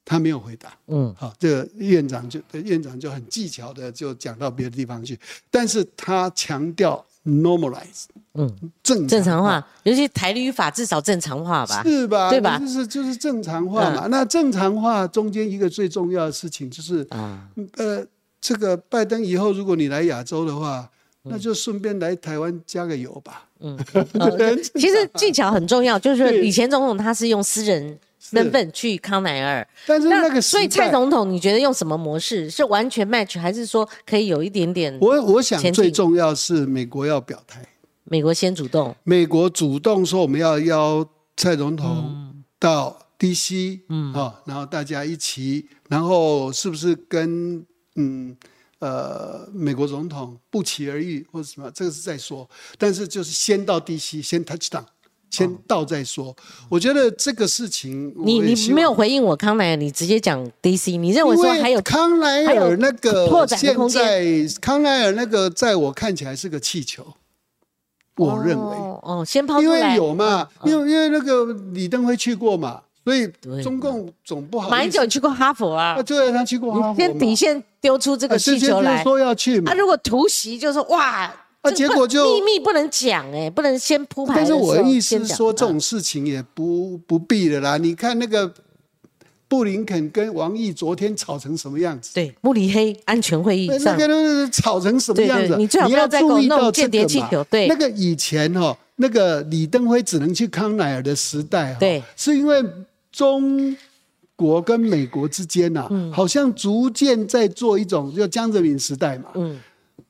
[0.09, 0.73] 他没有回答。
[0.87, 5.19] 嗯，好，这个院长就院长就很技巧的就讲到别的地方去，
[5.51, 8.49] 但是他强调 normalize，嗯，
[8.85, 12.31] 正正常化，尤其台律法至少正常化吧，是吧？
[12.31, 12.57] 对吧？
[12.61, 14.07] 就是就是正常化嘛。
[14.07, 18.07] 那正常化中间一个最重要的事情就是啊，呃。
[18.47, 20.89] 这个拜登以后，如果你来亚洲的话，
[21.25, 23.49] 那就顺便来台湾加个油吧。
[23.59, 23.77] 嗯，
[24.79, 32.49] 其实技巧很重要，就是以前总统他是用私人身份去康奈尔，但是那个所以蔡总统你觉得用什么模式？
[32.49, 34.97] 是完全 match，还是说可以有一点点？
[35.01, 37.61] 我我想最重要是美国要表态，
[38.05, 41.05] 美国先主动，美国主动说我们要邀
[41.37, 47.67] 蔡总统到 DC，嗯，好，然后大家一起，然后是不是跟？
[47.97, 48.37] 嗯，
[48.79, 52.49] 呃，美国总统不期而遇或者什么，这个是再说。
[52.79, 54.85] 但是就是先到 DC，先 touch down，
[55.31, 56.37] 先到再说。
[56.69, 64.25] 我觉得这个事情，你你没有回应我康奈尔，你直接讲 DC，你认为说还有康奈尔那个现在
[64.61, 67.15] 康奈尔那个，在我看起来是个气球。
[68.17, 72.83] 我认为哦，先抛因为有嘛，因为因为那个李登辉去过嘛。
[73.07, 73.31] 所以
[73.63, 74.69] 中共总不好。
[74.69, 76.03] 马英九去过哈佛啊？
[76.03, 76.99] 对，他去过哈佛。
[76.99, 79.71] 先底线丢出这个气球来，说要去嘛。
[79.71, 84.35] 他如果突袭，就说哇，啊，结果就秘密不能讲哎，不能先铺排。
[84.35, 87.77] 但是我的意思是说，这种事情也不不必的啦。
[87.77, 88.53] 你看那个
[89.47, 92.13] 布林肯跟王毅昨天吵成什么样子？
[92.13, 95.55] 对，慕尼黑安全会议上，那个吵成什么样子？
[95.57, 97.45] 你最好不要再搞弄间谍气球。
[97.45, 102.61] 对，那个以前哈，那个李登辉只能去康奈尔的时代哈，对，是因为。
[103.17, 103.75] 中
[104.37, 109.59] 国跟美国之间呐，好像逐渐在做一种叫江泽民时代嘛，嗯，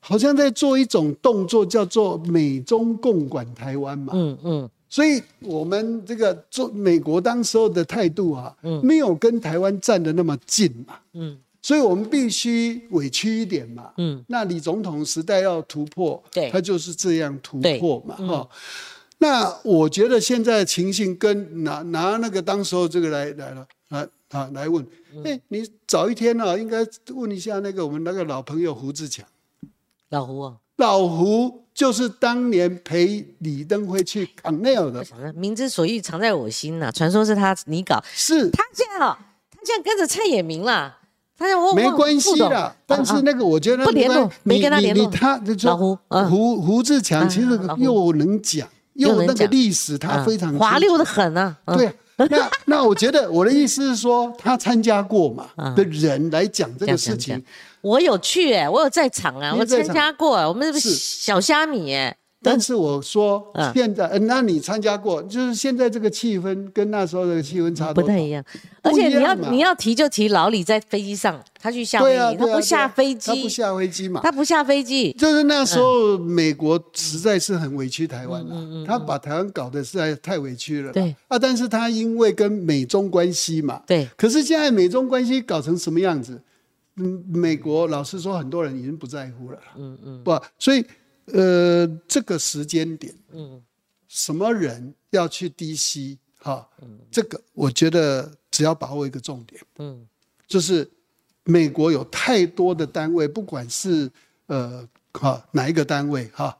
[0.00, 18.48] 好像在做一种动作，叫做美中共管台湾嘛，嗯嗯，所以我们这个中美国当时候的态度啊，嗯，没有跟台湾站的那么近嘛，嗯，所以我们必须委屈一点嘛，嗯，那李总统时代要突破，对，他就是这样突破嘛，哈。
[19.18, 24.86] 那我觉得现在情形跟拿拿那个当时候这个来来了啊啊来问，
[25.24, 29.24] 哎，你早一天呢应该问一下那个我们那个老朋友胡志强，
[30.10, 35.02] 老胡啊，老胡就是当年陪李登辉去港内尔的，
[35.34, 38.50] 明之所欲藏在我心呐，传说是他你搞，是。
[38.50, 39.16] 他现在哦，
[39.50, 40.98] 他现在跟着蔡衍明了，
[41.38, 45.98] 他我没关系的，但是那个我觉得不联络，没跟他联络，他老胡
[46.28, 48.68] 胡胡志强其实又能讲。
[48.98, 51.56] 用那个历史，他非常滑溜的很啊。
[51.66, 57.42] 对，那那我觉得我的意思是说，他参加过嘛的人来讲这个事情，
[57.80, 62.16] 我有去哎，我有在场啊，我参加过，我们是小虾米哎。
[62.46, 68.44] 但是我说现在，那你参加过，就是现在这个气氛跟那时候的气氛差不太一样。
[68.82, 75.12] 而且你要你要提就提老李在飞机上，他去下飞机，他不下飞机，他不下飞机嘛，他不下飞机。
[75.18, 80.92] 就是那时候美国实在是很委屈台湾了，他把台湾搞得实在太委屈了。
[80.92, 84.08] 对啊，但是他因为跟美中关系嘛，对。
[84.16, 86.40] 可是现在美中关系搞成什么样子？
[86.98, 89.58] 嗯，美国老实说，很多人已经不在乎了。
[89.76, 90.86] 嗯嗯，不，所以。
[91.26, 93.62] 呃，这个时间点，嗯，
[94.08, 96.68] 什么人要去 DC 哈，
[97.10, 100.06] 这个我觉得只要把握一个重点，嗯，
[100.46, 100.88] 就是
[101.44, 104.10] 美国有太多的单位，不管是
[104.46, 106.56] 呃哈哪一个单位哈，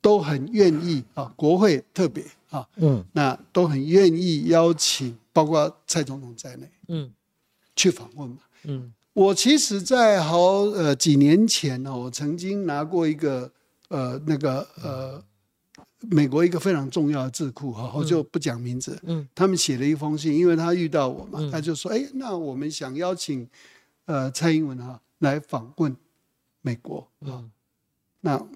[0.00, 7.10] 都很愿意啊，国会特别啊，嗯，那都很愿意邀请，包括蔡总统在内，嗯，
[7.74, 13.50] 去访问嘛，嗯，我其实，在好呃几年前呢，我曾经拿过一个
[13.94, 15.22] 呃那个呃。
[16.10, 19.00] 美国一个非常重要的智库哈，我就不讲名字。
[19.04, 23.48] 嗯，他们写了一封信，因为他遇到我嘛，他就说：“哎，那我们想邀请
[24.04, 25.96] 呃蔡英文哈来访问
[26.60, 27.42] 美国啊。”
[28.20, 28.46] 那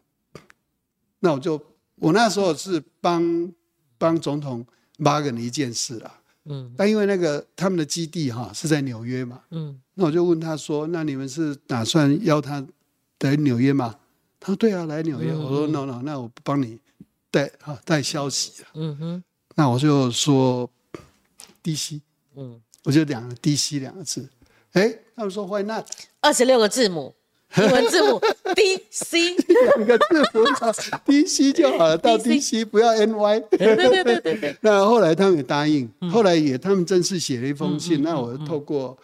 [1.21, 1.59] 那我就
[1.95, 3.51] 我那时候是帮
[3.97, 4.67] 帮总统
[4.99, 6.21] bargain 一件事啦。
[6.45, 9.41] 嗯，但因为那个他们的基地哈是在纽约嘛。
[9.53, 12.63] 嗯，那我就问他说：“那你们是打算邀他
[13.21, 13.97] 来纽约吗？”
[14.41, 16.79] 他说：“对啊，来纽约。”我说：“no no，那我不帮你。”
[17.31, 19.23] 带啊带消息嗯哼，
[19.55, 20.69] 那我就说
[21.63, 22.01] ，DC，
[22.35, 24.27] 嗯，我就两个 DC 两个字，
[24.73, 25.87] 哎，他们说 Why not？
[26.21, 27.15] 二十六个字母。
[27.57, 28.21] 英文字母
[28.55, 29.35] D C
[29.77, 30.45] 两个字母
[31.07, 33.41] D C 就好了，到 D C 不要 N Y。
[33.51, 34.57] 对对对对对。
[34.61, 38.97] 那后来他们也答应，后来也他们正式写了一封信，那我透过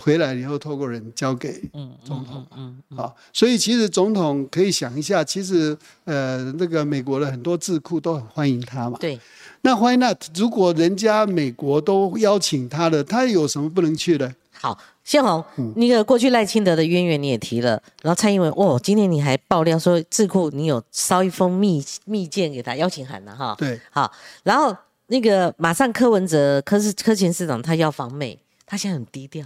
[0.00, 1.62] 回来以后透过人交给
[2.04, 2.46] 总统。
[2.56, 8.96] 嗯好，所以其实总统可以想一下，其实呃那个美国的很多智库都很欢迎他嘛。
[8.98, 9.20] 对。
[9.60, 10.18] 那 Why not？
[10.34, 14.34] 如果人家美国都邀请他了，他有什么不能去的？
[14.50, 14.76] 好。
[15.04, 15.44] 宪宏，
[15.76, 23.54] 那个过去赖清德的渊源你也提了，然后蔡英文，哦，今天你还爆料说智库你有捎一封密密件给他邀请函了哈？
[23.58, 24.10] 对，好，
[24.44, 24.76] 然后
[25.08, 29.44] 那个马上柯文哲柯是柯前市长他要访美，他现在很低调，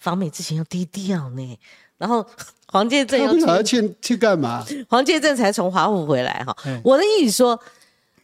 [0.00, 1.58] 访美之前要低调呢。
[1.98, 2.26] 然后
[2.72, 4.64] 黄介正要去去干嘛？
[4.88, 6.56] 黄介正才从华府回来哈。
[6.82, 7.60] 我的意思说。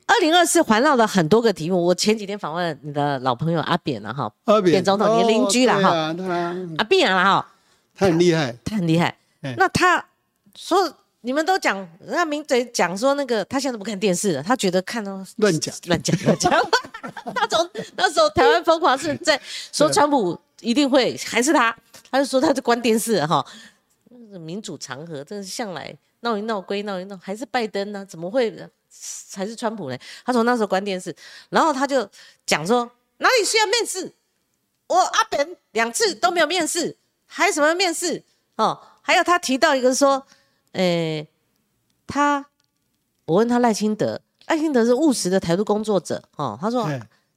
[0.09, 1.85] 二零二四环绕了很多个题目。
[1.85, 5.90] 我前几天访问你的老朋友阿扁了哈，阿扁总统，你邻居了哈，
[6.79, 7.53] 阿扁了哈，
[7.94, 9.14] 他很厉害，他很厉害。
[9.59, 10.03] 那他
[10.57, 10.90] 说
[11.21, 16.51] 你们都讲，那名嘴讲说那个他现在都不看电视了，他觉得看到乱讲 乱讲乱讲。
[17.35, 19.38] 他从那时候台湾疯狂是在
[19.73, 21.77] 说川普一定会还是他，
[22.11, 23.44] 他就说他就关电视哈。
[24.40, 28.05] 民主长河真是向来闹一闹归闹一闹，还是拜登呢？
[28.05, 28.51] 怎么会？
[29.34, 29.98] 还是川普呢？
[30.24, 31.14] 他从那时候关电视，
[31.50, 32.08] 然后他就
[32.46, 34.12] 讲说哪里需要面试，
[34.87, 38.22] 我阿扁两次都没有面试，还有什么面试
[38.56, 38.80] 哦？
[39.02, 40.26] 还有他提到一个说，
[40.72, 41.26] 诶，
[42.06, 42.44] 他
[43.26, 46.88] 我问他赖清德，赖清德是务实的台独工作者哦，他说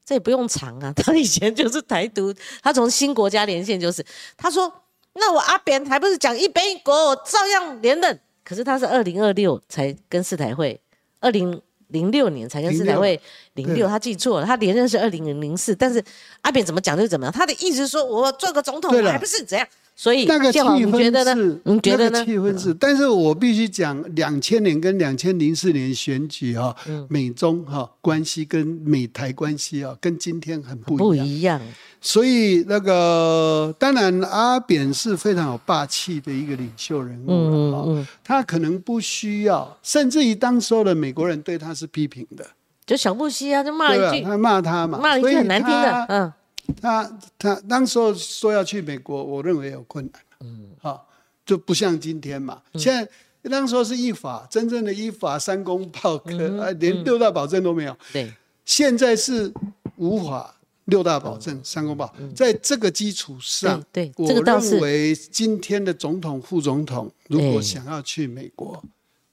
[0.04, 4.71] 这也不用藏啊，他以前就是台独，他从新国家连线就是，他说
[5.13, 10.82] 那我阿扁还不是讲一边一国，我照样连任，可是他是二零二六才跟四台会。
[11.22, 13.20] 二零零六年才跟四台会
[13.54, 16.04] 零六，他记错了，他连任是二零零零四，但是
[16.42, 22.26] 阿扁怎么讲就怎么样，他的意思是说我做个总统还不是怎样，所以那个气氛是，你觉得呢？
[22.26, 26.76] 气氛是，但是我必须讲，两千年跟两千零四年选举哈，
[27.10, 31.62] 美中哈关系跟美台关系啊，跟今天很不不一样。
[32.04, 42.44] 所以那个当然，阿扁是非常有霸气的一个领袖人物了他可能不需要，甚至于当时候的美国人对他是批评的，
[42.88, 46.06] 就小布希啊，就骂一句，他骂他嘛，骂一句很难听的。
[46.10, 46.34] 嗯，
[46.82, 50.22] 他他当时候说要去美国，我认为有困难。
[50.40, 51.08] 嗯，好，
[51.46, 52.60] 就不像今天嘛。
[52.74, 53.08] 现在
[53.48, 57.96] 当时候是依法，真正的依法三公报科， 连六大保证都没有。
[58.12, 58.34] 对，
[58.66, 59.54] 现在是
[59.98, 60.56] 无法。
[60.91, 68.84] 六大保证，三公报，在这个基础上，对，我认为今天的总统、副总统如果想要去美国，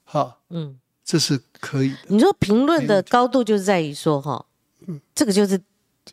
[0.03, 1.97] 好，嗯，这是可以的。
[2.07, 4.43] 你说评论的高度就是在于说，哈，
[4.87, 5.61] 嗯，这个就是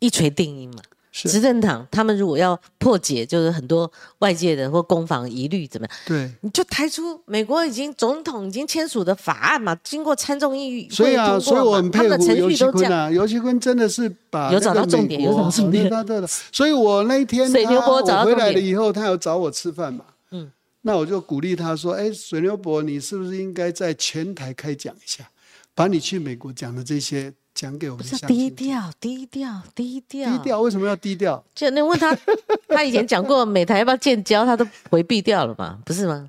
[0.00, 0.82] 一锤定音嘛。
[1.24, 5.96] 执政党他们如果要破解，就是很多外界的或攻防疑虑，怎么样？
[6.06, 15.88] 对，你就抬出美国已经总统已经签署的法案嘛，经过参众议所以啊，所以我很佩服尤其坤啊，尤其坤真的是把有找到重点，有找到重点。
[16.04, 20.50] 对的，所以我那一天水牛伯找回来了以后，他有找我吃饭嘛，嗯，
[20.82, 25.30] 那我就鼓励他说：“哎，水牛伯，你是不是应该在前台开讲一下，
[25.74, 30.30] 把你去美国讲的这些。”讲给我们是低调，低调，低调。
[30.30, 31.42] 低调为什么要低调？
[31.54, 32.16] 就你问他，
[32.68, 36.28] 他以前讲过美台要不要建交，他都回避掉了嘛，不是吗？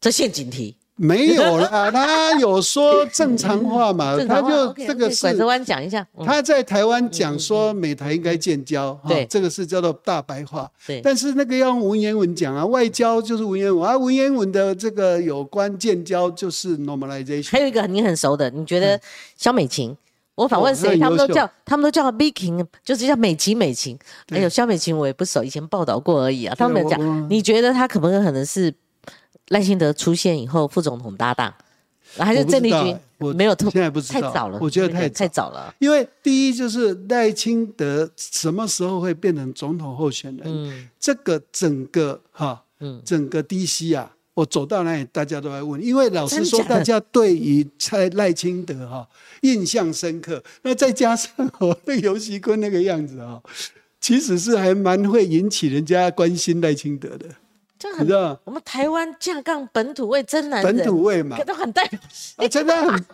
[0.00, 0.76] 这陷阱题。
[1.02, 4.18] 没有啦，他有说正常话嘛？
[4.28, 6.06] 他就这个拐着弯讲一下。
[6.26, 10.70] 他在台湾讲说美台应该建交，对，这个是叫做大白话。
[10.86, 17.50] 对，但是那个要用文言文讲啊，外交就是文言文啊，文言文的这个有关建交就是 normalization。
[17.50, 19.00] 还有一个你很熟的，你觉得
[19.38, 19.96] 肖美琴？
[20.34, 23.98] 我访问谁，他们都叫他们都叫 Viking，就是叫美琴美琴。
[24.28, 26.54] 哎呦，肖美琴我也不熟，以前报道过而已啊。
[26.56, 28.72] 他们讲，你觉得他可不可能是
[29.48, 31.52] 赖清德出现以后副总统搭档，
[32.16, 32.98] 还是郑丽君？
[33.18, 34.58] 我没有，现在不知道，太早了。
[34.62, 35.74] 我觉得太太早了。
[35.78, 40.46] 因为第一就是赖清德什么时候会变成总统候选人？
[40.46, 44.12] 嗯，这个整个哈，嗯，整个 DC 啊。
[44.34, 49.06] 我走到那里，大家都在问，因为老实说，大家对于蔡赖清德哈
[49.42, 50.42] 印象深刻。
[50.62, 53.40] 那再加上哦，那尤熙坤那个样子啊，
[54.00, 57.26] 其实是还蛮会引起人家关心赖清德的。
[57.98, 62.48] 你知道我们台湾架杠本土味真男人，本土味嘛，都很代表性。
[62.48, 63.04] 真的很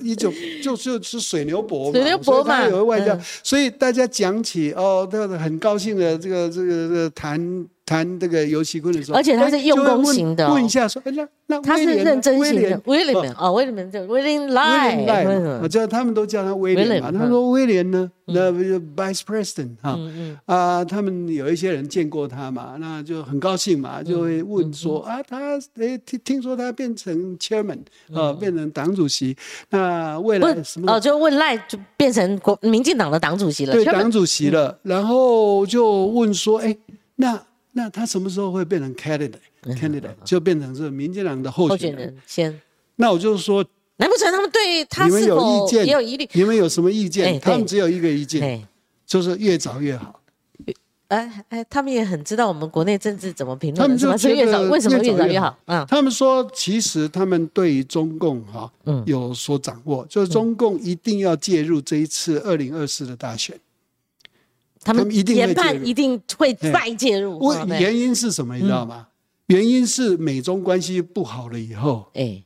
[0.00, 0.32] 一种，
[0.62, 7.66] 就就是水牛伯嘛，水牛伯嘛，有个外交，所以大家讲起哦，他很高兴的这个这个这个谈。
[7.86, 17.12] 谈这个游戏坤的时候，而且他是用功型的，问一下说，哎那那他是认真型的，威廉哦，威廉就威廉赖，我知道他们都叫他威廉嘛。
[17.12, 19.98] 他说威廉呢，那 Vice President 哈
[20.46, 27.80] 啊，他们有一些人见过他嘛，那就很高兴嘛，就会问说啊，他哎听听说他变成 Chairman
[28.14, 29.36] 啊，变成党主席，
[29.74, 30.92] 那未来什么？
[30.92, 36.76] 哦，就问赖就变成国民进党的党主席了，对，党主席了，然后就问说，哎，
[37.16, 37.40] 那。
[37.76, 42.60] 那他什么时候会变成 candidate？candidate 就变成是民进党的候选人先。
[42.94, 43.64] 那我就是说，
[43.96, 46.24] 难不成他们对他是否也有疑虑？
[46.34, 47.36] 你们有什么意见？
[47.40, 48.64] 他们只有一个意见，
[49.04, 50.20] 就是越早越好。
[51.14, 55.56] 哎哎，他们也很知道我们国内政治怎么评论，他们就越早为什么越早越好？
[55.66, 58.70] 嗯，他们说其实他们对于中共哈
[59.06, 63.58] 有所掌握，就是中共一定要介入这一次二零二四的大选。
[64.82, 67.40] 他们一定研判一定会再介入。
[67.66, 68.54] 原因是什么？
[68.56, 69.08] 你知道吗？
[69.46, 72.42] 原因是美中关系不好了以后，哎，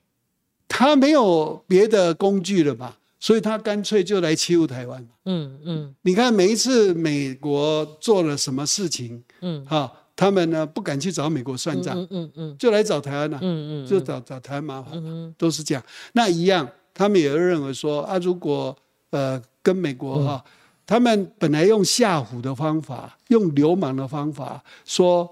[0.68, 2.98] 他没有别的工具了吧？
[3.20, 5.06] 所以他干脆就来欺负台湾。
[5.24, 5.94] 嗯嗯。
[6.02, 15.84] 你看每一次美国做了什么事情，嗯，哈，他们呢不敢去找美国算账，嗯嗯嗯，就来找台湾了，嗯嗯，就找找台湾麻烦，嗯都是这样。
[16.12, 18.76] 那一样，他们也认为说啊，如果
[19.10, 20.44] 呃跟美国哈。
[20.90, 25.28] 他们本来用吓唬的方法，用流氓的方法说，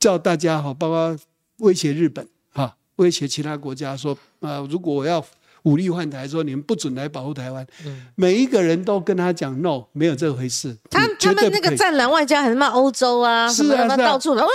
[0.00, 1.16] 叫大家哈，包括
[1.58, 5.24] 威胁日本哈，威胁其他国家说，啊，如果我要
[5.64, 7.66] 武力换台，说你们不准来保护台湾。
[8.14, 10.76] 每一个人都跟他讲 no，没有这回事。
[10.90, 14.48] 他他们那个战狼外交还是骂欧洲啊，是啊，到处的哦，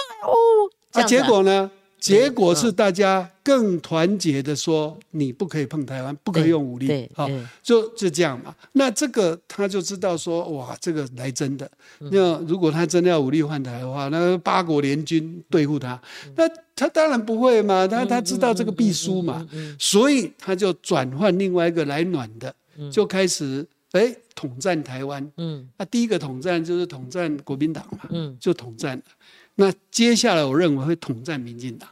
[0.93, 1.69] 那结果呢？
[2.05, 7.27] 结果是大家更团结的说，你不可以碰台湾，不可以用武力，好，
[7.63, 8.53] 就就这样嘛。
[8.73, 11.69] 那这个他就知道说，哇，这个来真的。
[11.97, 15.99] 那如果他真的要武力换台的话，那八国联军对付他，
[16.35, 17.87] 那他当然不会嘛。
[17.87, 19.43] 他他知道这个必输嘛，
[19.79, 22.53] 所以他就转换另外一个来暖的，
[22.91, 25.27] 就开始哎统战台湾。
[25.37, 29.03] 嗯，那第一个统战就是统战国民党嘛，嗯，就统战了。
[29.55, 31.89] 那接下来我认为会统战民进党。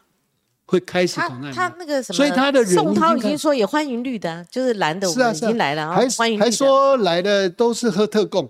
[0.66, 8.50] 会开始统战他那个什么，所以他的宋涛已经说也欢迎绿的，就是蓝的，已经来了，还欢迎还说来的都是喝特供，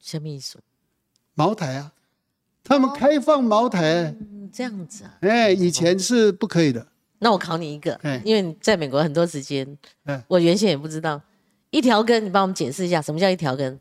[0.00, 0.58] 什么意思？
[1.34, 1.92] 茅台啊，
[2.64, 4.14] 他们开放茅台，
[4.52, 5.14] 这样子啊？
[5.20, 6.86] 哎，以前是不可以的。
[7.20, 9.78] 那我考你一个，因为你在美国很多时间，
[10.26, 11.20] 我原先也不知道
[11.70, 13.78] 一条根，你帮我们解释一下什么叫一条根？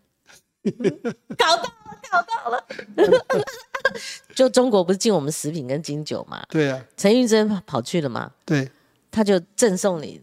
[1.37, 1.69] 搞到了，
[2.11, 2.65] 搞到了。
[4.35, 6.43] 就中国不是进我们食品跟金酒嘛？
[6.49, 6.83] 对啊。
[6.97, 8.31] 陈玉珍跑去了嘛？
[8.45, 8.69] 对。
[9.11, 10.21] 他就赠送你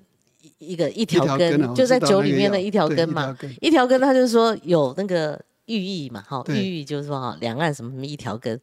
[0.58, 3.36] 一个一条根，就在酒里面的一条根嘛。
[3.60, 8.58] 一条根，他就说有那个寓意嘛，哈，寓意就是说哈，两岸什么什么一条根。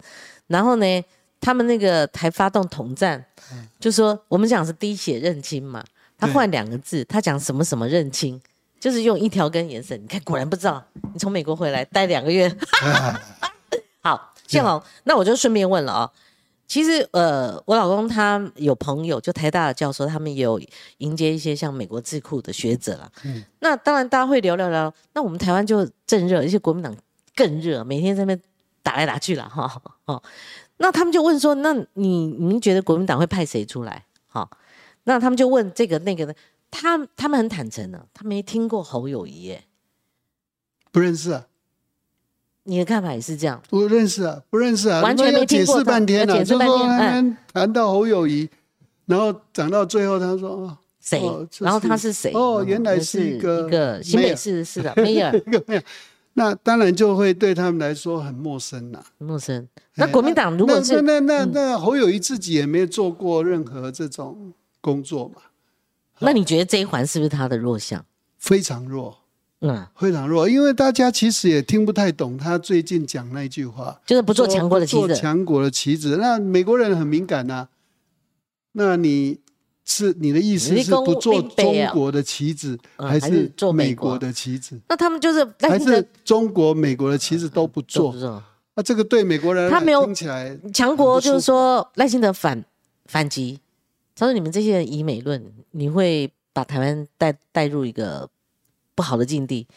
[0.47, 1.03] 然后呢，
[1.41, 3.23] 他们那个台发动统战，
[3.81, 5.83] 就说我们讲是滴血认亲嘛。
[6.17, 8.41] 他换两个字，他讲什么什么认亲，
[8.79, 9.97] 就是用一条根颜色。
[9.97, 10.81] 你看，果然不知道。
[11.13, 12.49] 你从美国回来待两个月，
[13.99, 14.32] 好。
[14.53, 16.11] 建宏，那我就顺便问了啊。
[16.65, 20.59] 其实，呃，我老公他有朋友，就台大的教授，他们也有
[20.99, 23.11] 迎接一些像美国智库的学者了。
[23.25, 24.91] 嗯，那当然大家会聊聊聊。
[25.13, 26.95] 那我们台湾就正热，一些国民党
[27.35, 28.41] 更热，每天在那边
[28.81, 29.79] 打来打去了哈。
[30.05, 30.23] 哦，
[30.77, 34.05] 那他们就问说，那你您觉得国民党会派谁出来？
[34.27, 34.49] 好，
[35.03, 36.35] 那他们就问这个那个的，
[36.71, 39.65] 他他们很坦诚的，他没听过侯友谊耶，
[40.91, 41.45] 不认识啊。
[42.63, 43.61] 你的看法也是这样？
[43.69, 46.43] 不认识啊，不认识啊，完全没解释半天了。
[46.43, 48.49] 就说谈到侯友谊，
[49.05, 51.21] 然后讲到最后，他说谁？
[51.59, 52.31] 然后他是谁？
[52.33, 55.81] 哦，原来是一个一个新北市是的， 没有一个没有。
[56.35, 59.05] 那当然就会对他们来说很陌生了。
[59.19, 59.67] 陌生。
[59.95, 65.41] 那国民党如果是那那那侯友谊自己也没有做过任何这种工作嘛？
[66.19, 68.03] 那你觉得这一环是不是他的弱项？
[68.39, 69.19] 非常弱。
[69.65, 76.17] 嗯，非常弱，因为大家其实也听不太懂他最近讲那句话，就是不做强国的棋子，做强国的棋子。
[76.17, 77.69] 那美国人很敏感呐，
[78.73, 79.39] 那你
[79.85, 84.77] 是你的意思是不做中国的棋子，还是做美国的棋子？
[84.89, 88.13] 那他们就是还是中国、美国的棋子都不做？
[88.75, 92.61] 那这个对美国人他没有听起来强国，就是说赖清德反
[93.05, 93.61] 反击，
[94.13, 95.41] 他说你们这些人以美论，
[95.71, 98.29] 你会把台湾带带入一个。
[98.95, 99.67] 不好的境地，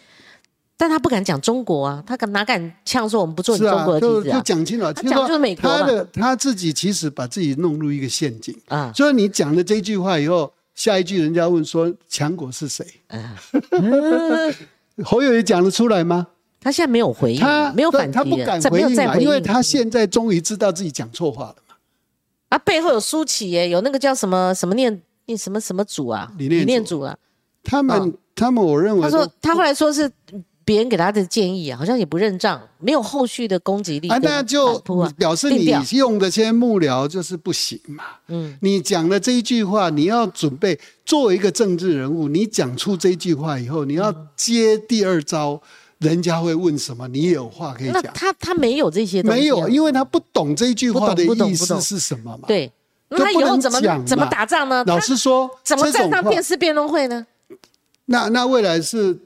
[0.76, 4.36] 但他不敢讲中国啊，他敢哪敢呛说我们不做你中国的棋子啊？
[4.36, 8.92] 就讲清楚，他讲就是美国他的他自己其实把自己弄入一个陷阱啊。
[8.94, 12.84] 所以你讲了这句话以后，下一句人家问说强国是谁？
[15.04, 16.26] 侯友也讲得出来吗？
[16.60, 21.74] 他现在没有回应，他没有反击，他不敢回应嘛，因为他现在终于知道自己讲错话了嘛。
[22.50, 27.16] 啊，背后有苏启耶，有那个叫什么什么念念什么什么主啊，理念主啊，
[27.62, 28.12] 他们。
[28.36, 30.08] 他们我认为，他说他后来说是
[30.64, 34.08] 别人给他的建议啊，好像也不认账，没有后续的攻击力。
[34.08, 34.78] 啊，那就
[35.16, 38.04] 表示你用的这些幕僚就是不行嘛。
[38.28, 45.62] 嗯，你讲了这一句话，你要准备作为一个政治人物，你讲出这句话以后，你要接第二招，
[45.98, 48.02] 人家会问什么，你也有话可以讲。
[48.12, 52.48] 他他没有这些，没有，因为他不懂这句话的意思是什么嘛。
[52.48, 52.70] 对，
[53.08, 54.82] 那他以后怎么怎么打仗呢？
[54.86, 57.24] 老实说，怎么站上电视辩论会呢？
[58.06, 59.18] 那那未来是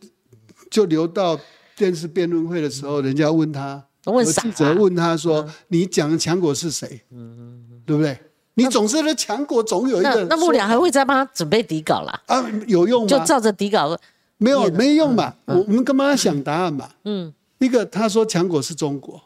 [0.70, 1.38] 就留到
[1.76, 8.16] 电视辩论会的时候，人家问他，问记者问他说：“你讲的强国是谁？”嗯对不对？
[8.54, 10.24] 你总是的强国，总有一个。
[10.26, 12.22] 那幕僚还会再帮他准备底稿啦？
[12.26, 13.08] 啊，有用吗？
[13.08, 13.98] 就照着底稿。
[14.36, 15.34] 没有，没用嘛。
[15.46, 16.88] 我我们干嘛想答案嘛？
[17.04, 17.32] 嗯。
[17.58, 19.20] 一个他说强国是中国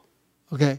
[0.51, 0.79] ，OK，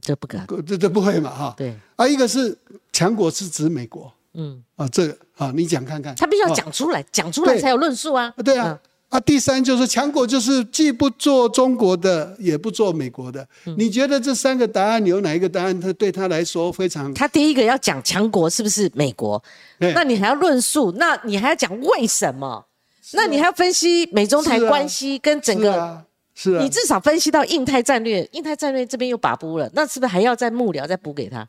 [0.00, 1.30] 这不敢，这这不会嘛？
[1.30, 1.54] 哈。
[1.56, 1.74] 对。
[1.96, 2.56] 啊，一个是
[2.92, 4.12] 强国是指美国。
[4.36, 8.32] 嗯啊，这个啊，你讲看看，他必须要讲出来，讲出来才有论述啊。
[8.44, 8.78] 对啊，
[9.08, 13.46] 啊，第三就是强国，就是既不做中国的，也不做美国的。
[13.78, 17.12] 你觉得这三个答案有哪一个答案，他对他来说非常？
[17.14, 19.42] 他第一个要讲强国是不是美国？
[19.78, 22.66] 那你还要论述，那你还要讲为什么？
[23.12, 31.48] 那你还要分析美中台关系跟整个，是啊，你至少分析到印太战略，印太战略这边又把布了，那是不是还要再幕僚再补给他？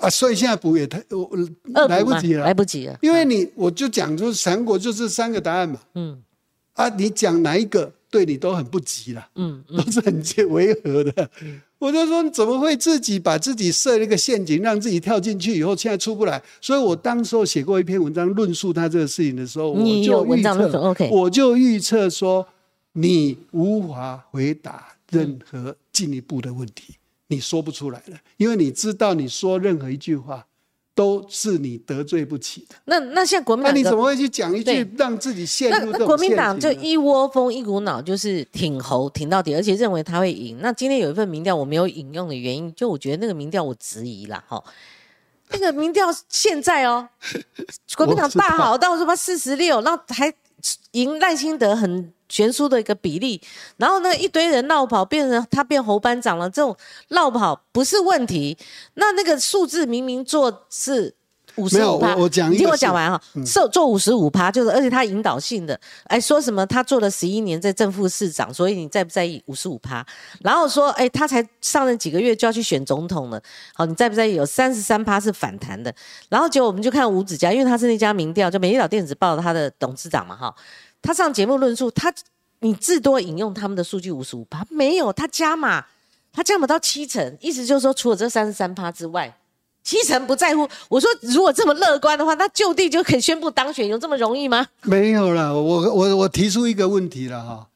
[0.00, 1.30] 啊，所以现在补也太我
[1.88, 2.98] 来不及了，来不及了。
[3.02, 5.78] 因为你我就讲，就是三国就是三个答案嘛。
[5.94, 6.18] 嗯，
[6.72, 9.28] 啊，你讲哪一个对你都很不急了。
[9.34, 11.30] 嗯，都是很违和的。
[11.78, 16.42] 我就说，怎么会自己把自己设了一个陷阱，让自己跳进去以后，现在出不来？
[16.60, 22.46] 所以我当时候写过一篇文章论述他这个事情的时候，我就预测，我就预测说，
[22.92, 26.96] 你无法回答任何进一步的问题。
[27.30, 30.44] 你说不出来了，因为你知道，你说任何一句话，
[30.96, 32.74] 都是你得罪不起的。
[32.86, 36.06] 那那像国民党，那你怎么会去讲一句让自己陷入那那？
[36.06, 40.58] 国民党就一窝蜂、一股脑，就是挺侯挺到底，而且认为他会赢。
[40.60, 44.62] 那今天有一份民调，我没有引用的原因，就我觉得那个民调我质疑了哈。
[45.52, 47.08] 那个民调现在哦，
[47.96, 50.34] 国民党大好到什么四十六，那还
[50.90, 52.12] 赢赖清德很。
[52.30, 53.38] 悬殊的一个比例，
[53.76, 56.48] 然后呢，一堆人绕跑，变成他变侯班长了。
[56.48, 56.74] 这种
[57.08, 58.56] 绕跑不是问题，
[58.94, 61.12] 那那个数字明明做是
[61.56, 62.14] 五十五趴，
[62.48, 70.06] 你听我讲完哈，做做五十五趴，就是而且他引导性的，哎，说什么他做了十一年在正副市长，所以你在不在意五十五趴？
[70.40, 73.42] 然后说，哎，他才上任几个月就要去选总统了，
[73.74, 74.34] 好，你在不在意？
[74.36, 75.92] 有三十三趴是反弹的，
[76.28, 80.54] 然后结果我们就看吴子嘉，因为他是那家民调，就美丽岛电子报他的董事长嘛，哈。
[81.02, 82.12] 他上节目论述，他
[82.60, 85.86] 你至多引用他们的数据五十五趴，没有他加码，
[86.30, 89.34] 他加码到七成，意思就是说，除了这三十三趴之外，
[89.82, 90.68] 七成不在乎。
[90.90, 94.66] 我说，如果这么乐观的话，那就地就可以宣布当选，有这么容易吗？
[94.82, 97.68] 没有了，我我我提出一个问题了哈，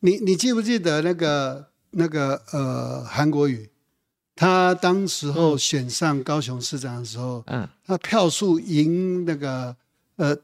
[0.00, 3.68] 你你记不记得那个那个呃韩国瑜，
[4.34, 9.76] 他当时候选上高雄市长的时候，嗯，他票数赢那个
[10.16, 10.34] 呃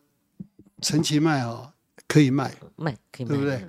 [0.82, 1.72] 陈其迈哦。
[2.08, 3.66] 可以卖，卖可以卖，对不对？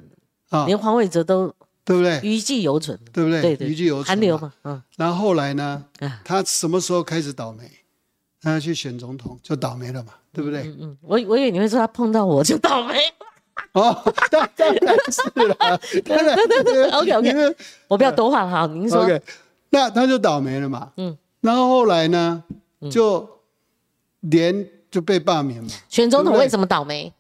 [0.50, 2.20] 啊，连黄伟哲都对不对？
[2.24, 3.42] 余悸犹存，对不对？
[3.42, 4.82] 对对，余悸犹存，韩流嘛，嗯。
[4.96, 5.84] 然后后来呢？
[6.24, 7.70] 他什么时候开始倒霉？
[8.42, 10.62] 他去选总统就倒霉了嘛，对不对？
[10.64, 10.98] 嗯嗯。
[11.02, 13.00] 我我以为你会说他碰到我就倒霉。
[13.74, 13.94] 哦，
[14.30, 16.38] 当然是了， 当然。
[16.92, 17.56] OK OK，
[17.88, 19.04] 我不要多话哈，您说。
[19.04, 19.22] OK，
[19.70, 20.92] 那他就倒霉了嘛。
[20.98, 21.18] 嗯。
[21.42, 22.44] 然后后来呢？
[22.92, 23.28] 就
[24.20, 25.70] 连就被罢免嘛。
[25.90, 27.12] 选总统为什么倒霉？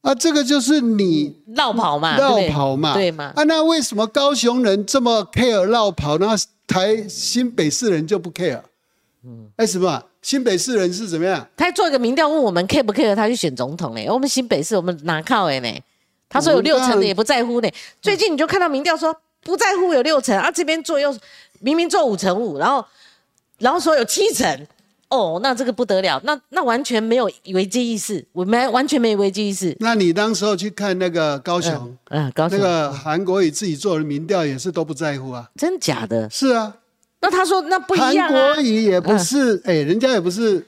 [0.00, 3.32] 啊，这个就是你绕跑嘛，绕跑嘛，对嘛？
[3.34, 6.36] 啊，那为什么高雄人这么 care 绕跑，那
[6.66, 8.62] 台新北市人就不 care？
[9.24, 10.02] 嗯，哎，什么？
[10.22, 11.46] 新北市人是怎么样？
[11.56, 14.08] 他做一个民调问我们 care 不 care，他去选总统嘞？
[14.08, 15.80] 我们新北市我们哪靠哎呢？
[16.28, 17.68] 他说有六成的也不在乎呢。
[18.00, 21.16] 最近你就看到民调说不在乎有六成啊，这边做又
[21.60, 22.84] 明明做五成五，然后
[23.58, 24.66] 然后说有七成。
[25.10, 29.74] 哦，那这个不得了，那那完全没有危机意识，我们完全没有危机意识。
[29.80, 36.28] 那你当时候去看那个高雄，嗯，高雄那个韩国瑜自己做的民调也是都不在乎啊，真假的？
[36.28, 36.74] 是啊，
[37.22, 38.28] 那他说那不一样啊。
[38.28, 40.62] 韩国瑜也不是，哎，人家也不是，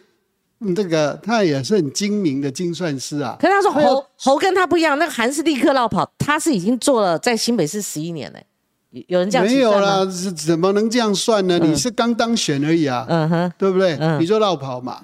[0.74, 3.36] 这个他也是很精明的精算师啊。
[3.38, 8.47] 可是他说侯侯跟他不一样，那个韩是立刻绕跑，他是已经做了在新北市十一年嘞。
[8.91, 11.59] 有人这样没有啦，是怎么能这样算呢？
[11.61, 13.97] 你是刚当选而已啊，嗯哼，对不对？
[14.18, 15.01] 你说绕跑嘛，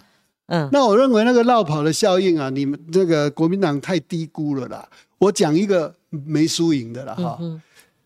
[0.47, 4.89] 嗯，那我认为那个绕跑的效应啊，你们这个国民党太低估了啦。
[5.18, 7.39] 我讲一个没输赢的了哈。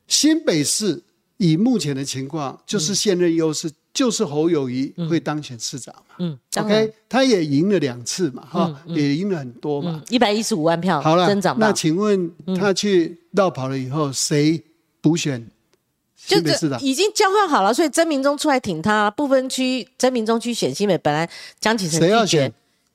[0.06, 1.02] 新北市
[1.38, 6.14] 以目前的情况，就是现任优势，就是侯友谊会当选市长嘛。
[6.18, 11.56] 嗯，OK，他也赢了两次嘛，哈，也赢了很多嘛，一百一十五万票，好了，增长。
[11.58, 14.62] 那请问他去绕跑了以后，谁
[15.00, 15.42] 补选？
[16.26, 19.10] 就这已经交换好了，所以曾明忠出来挺他。
[19.10, 22.52] 不分区，曾明忠去选新北，本来江启臣拒绝。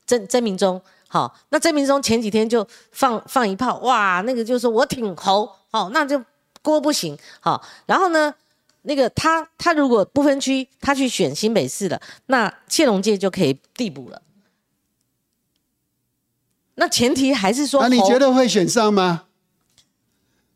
[0.07, 6.23] 曾曾明忠，好，那曾明忠前几天就放放一炮，哇，那个就说我挺侯，好，那就
[6.61, 8.31] 郭不行，好，然后呢，
[8.83, 14.21] 那个他他如果不分区，他去选新北市了，那谢龙介就可以递补了。
[16.75, 19.23] 那前提还是说，那你觉得会选上吗？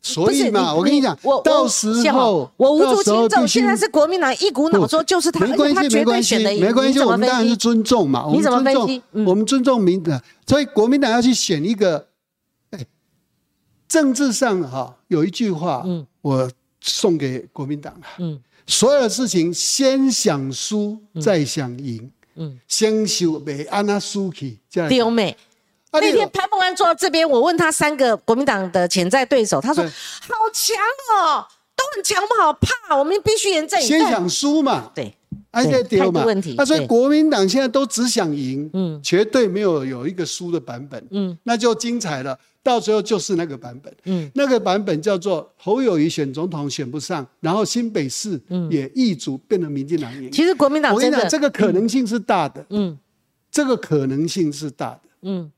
[0.02, 3.46] 所以嘛，我跟你讲，我到时候我无足轻重。
[3.46, 7.00] 现在是国民党一股脑说就是他，没关系，没关系，没关系。
[7.00, 9.02] 我们当然是尊重嘛，你怎么分析？
[9.12, 12.06] 我们尊重民的，所以国民党要去选一个。
[12.70, 12.86] 哎，
[13.88, 25.10] 政治上哈有一句话，嗯，我送给国民党了，嗯，所有的事情先想输再想赢，嗯，先修没安那输去，丢
[25.98, 26.10] 妹。
[26.10, 29.82] 那天潘孟安坐到这边，我问他三个国民党的潜在对手，他说
[30.22, 30.76] ：“好强
[31.16, 35.12] 哦，都很强我们好怕，我们必须严正。”先想输嘛，对，
[35.50, 36.24] 而且丢嘛。
[36.56, 42.38] 那所以国民党现在都只想赢，嗯，绝对没有有一个输的版本，嗯，那就精彩了。
[42.62, 48.38] 到最后就是那个版本，嗯，那个版本叫做侯友谊选总统选不上，然后新北市
[48.70, 50.30] 也易主变成民进党赢。
[50.30, 52.98] 其实国民党我跟你讲，这个可能性是大的，嗯，
[53.50, 55.40] 这个可能性是大的，嗯。
[55.40, 55.50] 嗯，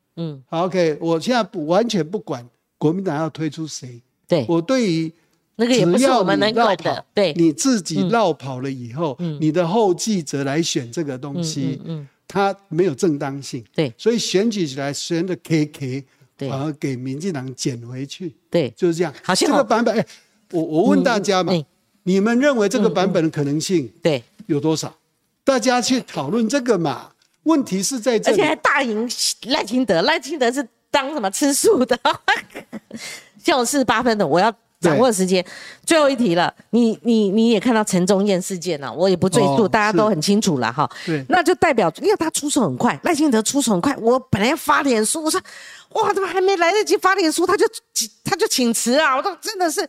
[0.47, 2.47] 好，OK，我现在不完全不管
[2.79, 4.45] 国民党要推出谁，对。
[4.49, 5.13] 我对于
[5.57, 16.05] 那个也不是我们能管的，对，你自己绕跑了以后，你的后继者来选这个东西，嗯，它没有正当性，对，所以选举起来选的 KK，
[16.39, 19.15] 反而给民进党捡回去，对，就是这样。
[19.23, 20.07] 好像，这个版本，哎，
[20.51, 21.53] 我我问大家嘛，
[22.05, 24.23] 你们认为这个版本的可能性对。
[24.47, 24.93] 有多少？
[25.45, 27.13] 大家去讨论这个嘛。
[27.45, 29.11] 问题是在这，而且还大赢
[29.47, 30.03] 赖清德。
[30.03, 31.99] 赖清德是当什么吃素的？
[33.43, 35.45] 就四八分的，我要掌握时间。
[35.85, 40.89] 最后一题了，你你你也看到陈忠燕事件了，我也不赘述，大家都很清楚了哈。
[41.05, 43.97] 对，那就代表因为他出手很快，赖清德出手很快。
[43.97, 45.41] 我本来要发脸书，我说
[45.91, 47.67] 哇，怎么还没来得及发脸书，他就
[48.25, 49.17] 他就请辞啊！
[49.17, 49.89] 我都真的是，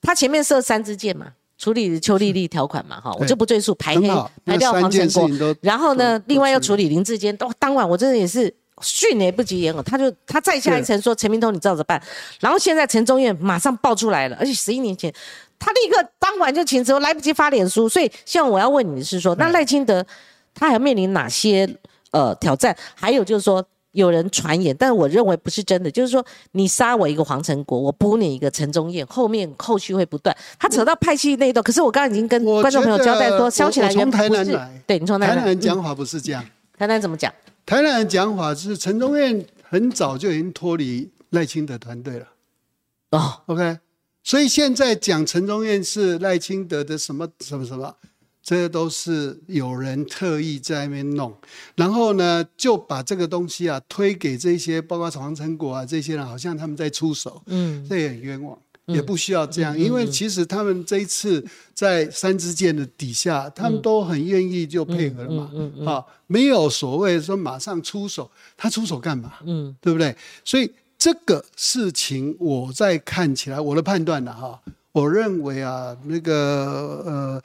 [0.00, 1.26] 他前面射三支箭嘛。
[1.64, 4.06] 处理邱丽丽条款嘛，哈，我就不赘述，排黑
[4.44, 6.90] 排掉黄成国，然后呢，另外要处理。
[6.90, 11.98] 林志坚，都当晚我真的也是迅雷不及掩耳，他就他再下一层说陈明通你照着办，
[12.38, 15.10] 然后现在陈中院马上爆出来了，而且十一年前
[15.58, 20.04] 他立刻当晚就请辞，来不及发脸书，所以现在我要问你的是说，那赖清德
[20.54, 21.66] 他还要面临哪些
[22.10, 22.76] 呃挑战？
[22.94, 23.64] 还有就是说。
[23.94, 25.90] 有人传言，但是我认为不是真的。
[25.90, 30.36] 就是说，你杀我一个黄成国，我补你一个陈忠燕，后面后续会不断。
[30.58, 34.82] 他扯到派系那一段，可是我刚刚已经跟观众朋友交代说，消起来从台南来。
[34.86, 36.44] 对，你从台南讲法不是这样。
[36.76, 37.32] 台南怎么讲？
[37.64, 42.26] 台南人讲法是陈忠燕很早就已经脱离赖清德团队了。
[43.12, 43.78] 哦，OK，
[44.22, 47.94] 所以现在讲陈忠燕是赖清德的什么什么什么。
[48.44, 51.34] 这些都是有人特意在那边弄，
[51.76, 61.42] 然后呢，就把这个东西啊推给这些，包括黄成国啊这些人，好像他们在出手，嗯，这也很冤枉，也不需要这样，因为其实他们这一次
[61.72, 65.50] 在三支箭的底下，他们都很愿意就配合了嘛，
[65.90, 69.32] 啊，没有所谓说马上出手，他出手干嘛？
[69.46, 70.14] 嗯，对不对？
[70.44, 74.60] 所以这个事情我在看起来，我的判断呢，哈，
[74.92, 77.42] 我认为啊，那个呃。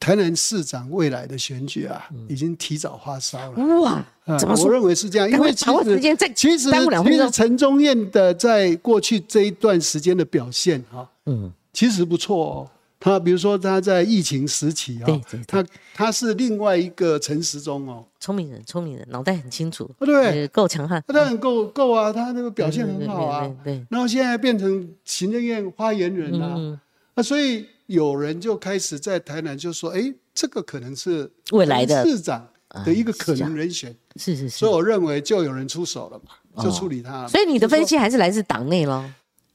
[0.00, 3.80] 台南市长未来的选举啊，已经提早发烧了。
[3.80, 4.04] 哇，
[4.38, 4.66] 怎么说？
[4.66, 5.98] 我认为是这样，因为其实
[6.34, 12.70] 其实其实陈忠燕的在过去这一段时间的表现哈，嗯，其实不错哦。
[13.00, 15.06] 他比如说他在疫情时期啊，
[15.46, 26.80] 他他是另外一个陈时中哦，聪明人，聪明人，脑袋很清楚，对，够强悍，他当然够够啊，他那个表现很好啊，对，然后现在变成行政院发言人啊，
[27.14, 32.46] 那所以有人就开始在台南就说，哎，这个可能是未来的市长
[32.84, 39.04] 的一个可能人选，是是是，所以我认为就有人出手了嘛，就处理他，所以你的分析还是来自党内喽。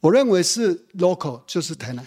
[0.01, 2.05] 我认为是 local，就是台南。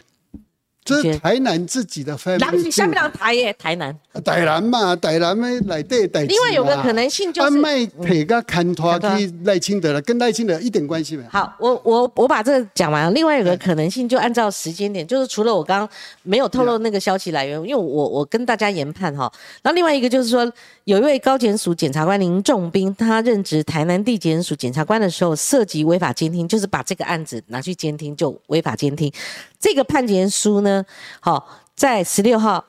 [0.86, 3.94] 这是台南自己的 family，你下不了台耶，台南。
[4.24, 6.22] 台南嘛，台南嘛来对台。
[6.22, 7.66] 另外有个可能性就是。
[7.66, 11.28] 卖陪个砍拖去赖清德了，跟赖清德一点关系没有。
[11.30, 13.10] 好，我我我把这个讲完了。
[13.10, 15.88] 另外有个可能性，就按照时间点，就是除了我刚刚
[16.22, 19.32] 没有透露那个消息来源，因为我我跟大家研判哈。
[19.62, 20.50] 然后另外一个就是说，
[20.84, 29.10] 有一位高检署检察官林仲斌，他任职台南地检署检察官的时候，涉及违法监听，就是把这个案子拿去监听，就违法监听。
[29.58, 30.84] 这个判决书呢，
[31.20, 32.64] 好，在十六号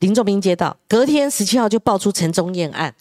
[0.00, 2.94] 林仲斌接到，隔天十七号就爆出陈忠燕案，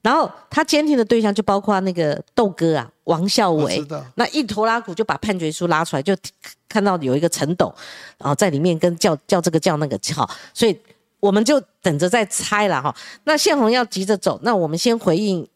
[0.00, 3.84] 然后他监听的对象就包括那个豆哥啊，王孝伟，
[4.16, 6.16] 那一拖拉股就把判决书拉出来，就
[6.68, 7.72] 看到有一个陈董，
[8.18, 10.76] 然后在里面跟叫叫这个叫那个叫，所以
[11.20, 12.94] 我们就等着再猜了哈。
[13.24, 15.46] 那宪宏要急着走，那我们先回应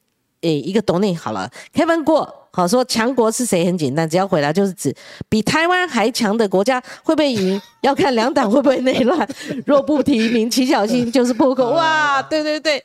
[0.40, 2.42] 诶一个董内好了，Kevin 过。
[2.52, 4.94] 好说强国是谁很简单，只要回答就是指
[5.28, 9.28] 比台湾还强的国家会不会赢，要看两党会不会内乱。
[9.66, 11.72] 若不提名，齐小心就是破口。
[11.76, 12.82] 哇，对对对，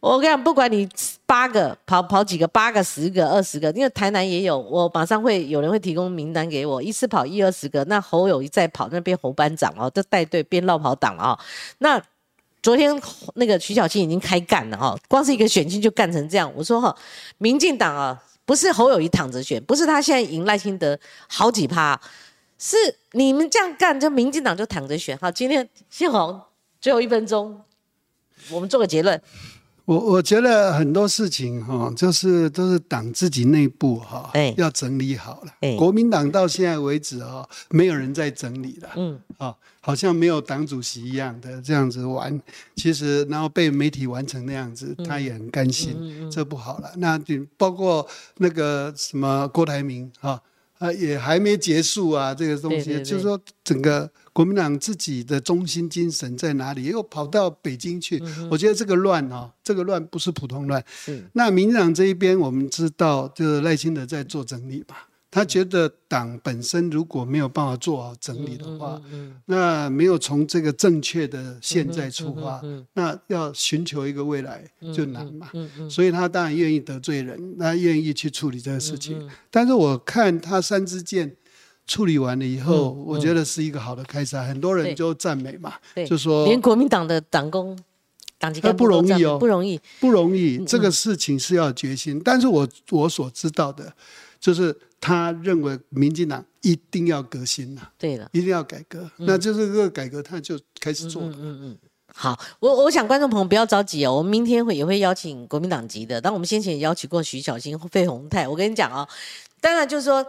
[0.00, 0.86] 我跟你讲，不管你
[1.24, 7.82] 八个跑跑几个，八个、十个、二十个，因为台南也有，我马上会有人会提供名单给我，一次跑一二十个。
[7.84, 11.38] 那侯友一再跑，那边侯班长哦，就带队边绕跑党了哦。
[11.78, 11.98] 那
[12.66, 13.00] 昨天
[13.36, 16.52] 那个徐小青已经开干了哈，光是一个选区就干成这样。
[16.56, 16.92] 我说哈，
[17.38, 18.20] 民进党啊。
[18.44, 20.96] 不是侯友谊躺着选，不是他现在赢赖清德
[21.28, 22.00] 好几趴，
[22.58, 22.76] 是
[23.10, 25.16] 你们这样干，就民进党就躺着选。
[25.18, 26.40] 好，今天谢宏
[26.80, 27.60] 最后一分钟，
[28.50, 29.20] 我们做个结论。
[29.86, 35.76] 我我觉得很多事情哈，就是都是党自己内部哈，要整理好了。
[35.76, 38.90] 国民党到现在为止哈，没有人在整理了。
[38.96, 42.38] 嗯，啊，好像没有党主席一样的这样子玩。
[42.74, 46.90] 其实，然后被媒体玩成那样子，他也很甘心，这不好了。
[46.96, 48.04] 那就包括
[48.38, 50.42] 那个什么郭台铭哈。
[50.78, 52.34] 啊，也还没结束啊！
[52.34, 56.84] 这个东西就是说，整个国民党自己的中心精神在哪里？
[56.84, 60.84] 又跑到北京去，我觉得这个乱啊，这个乱不是普通乱。
[61.32, 64.96] 那民进党这一边，我们知道，就是赖清德在做整理嘛。
[65.28, 68.98] 他觉得党本身如果没有办法做好整理的话，
[69.46, 72.62] 那没有从这个正确的现在出发，
[72.94, 74.64] 那要寻求一个未来
[74.94, 75.50] 就难嘛。
[75.90, 79.28] 所以他当然愿意得罪人，他愿意去处理这个事情。
[79.50, 81.36] 但是我看他三支箭
[81.86, 84.36] 处理完了以后，我觉得是一个好的开始。
[84.38, 85.74] 很多人就赞美嘛，
[86.08, 87.78] 就说连国民党的党工、
[88.38, 90.64] 党籍干部不容易哦，不容易，不容易。
[90.64, 92.22] 这个事情是要决心。
[92.24, 93.92] 但是我我所知道的，
[94.40, 94.74] 就是。
[95.00, 101.28] 他认为民进党一定要革新呐，对了，一定要改革，那就是这个改革，他就开始做了。
[101.38, 101.78] 嗯嗯，
[102.12, 108.48] 好，我我想观众朋友不要着急哦，我们明天会也会邀请国民党籍的，但我们先前也邀请过徐小新、费鸿泰。
[108.48, 109.06] 我跟你讲哦，
[109.60, 110.26] 当然就是说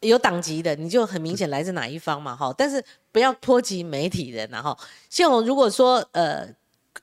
[0.00, 6.46] 有党籍的，你就很明显来自哪一方嘛，哈，但是不要波及媒体人，然后谢宏如果说呃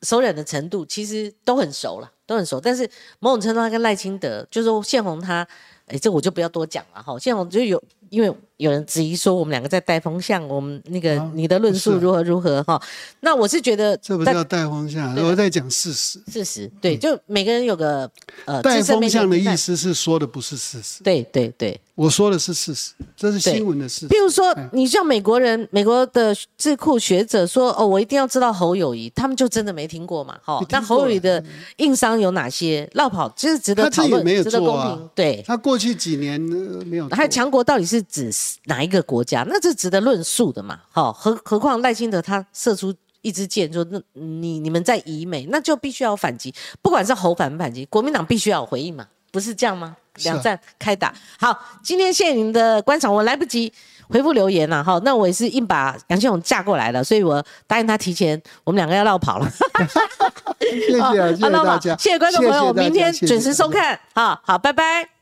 [0.04, 2.90] 熟忍的程度，其实都很熟了，都很熟，但是
[3.20, 5.46] 某种程度他跟赖清德，就是说谢宏他。
[5.88, 7.18] 哎，这我就不要多讲了哈。
[7.20, 12.82] 现在我就有，因为有人质疑说我们两个在带风向，我们那个你的论述如何如何哈。
[13.22, 16.20] 那我是觉得这不叫带风向，我在讲事实。
[16.32, 18.10] 事实对，就每个人有个
[18.46, 18.62] 呃。
[18.62, 21.04] 带风向的意思是说的不是事实。
[21.04, 21.80] 对对对。
[21.96, 24.08] 我说的是事实，这是新闻的事实。
[24.08, 30.38] 比如说，你像美国人、美国的智库学者说：“哦，我一定要知道侯友谊。”他们就真的没听过嘛？
[30.44, 31.44] 哈，那侯友谊的
[31.78, 32.88] 硬伤有哪些？
[32.94, 35.10] 绕跑就是值得讨论，值得公平。
[35.16, 36.40] 对，他过去几年
[36.86, 37.10] 没有。
[37.10, 38.32] 还有强国到底是指
[38.66, 39.44] 哪一个国家？
[39.48, 40.80] 那这值得论述的嘛？
[40.90, 49.06] 好，何何况赖清德他射出一支箭，说那你你们在以美，那就必须要反击，不管是侯反不反击，国民党必须要有回应嘛？
[49.32, 49.96] 不是这样吗？
[50.24, 53.72] 两战开打，好，今天谢谢您的观赏，我来不及
[54.10, 59.48] 回复留言了哈，那我也是硬把杨庆勇架过来了，所以我答应他提前，我们两个要绕跑了。
[60.60, 65.17] 谢谢，谢谢大家， 谢谢观众朋友，明天准时收看，好好，拜拜。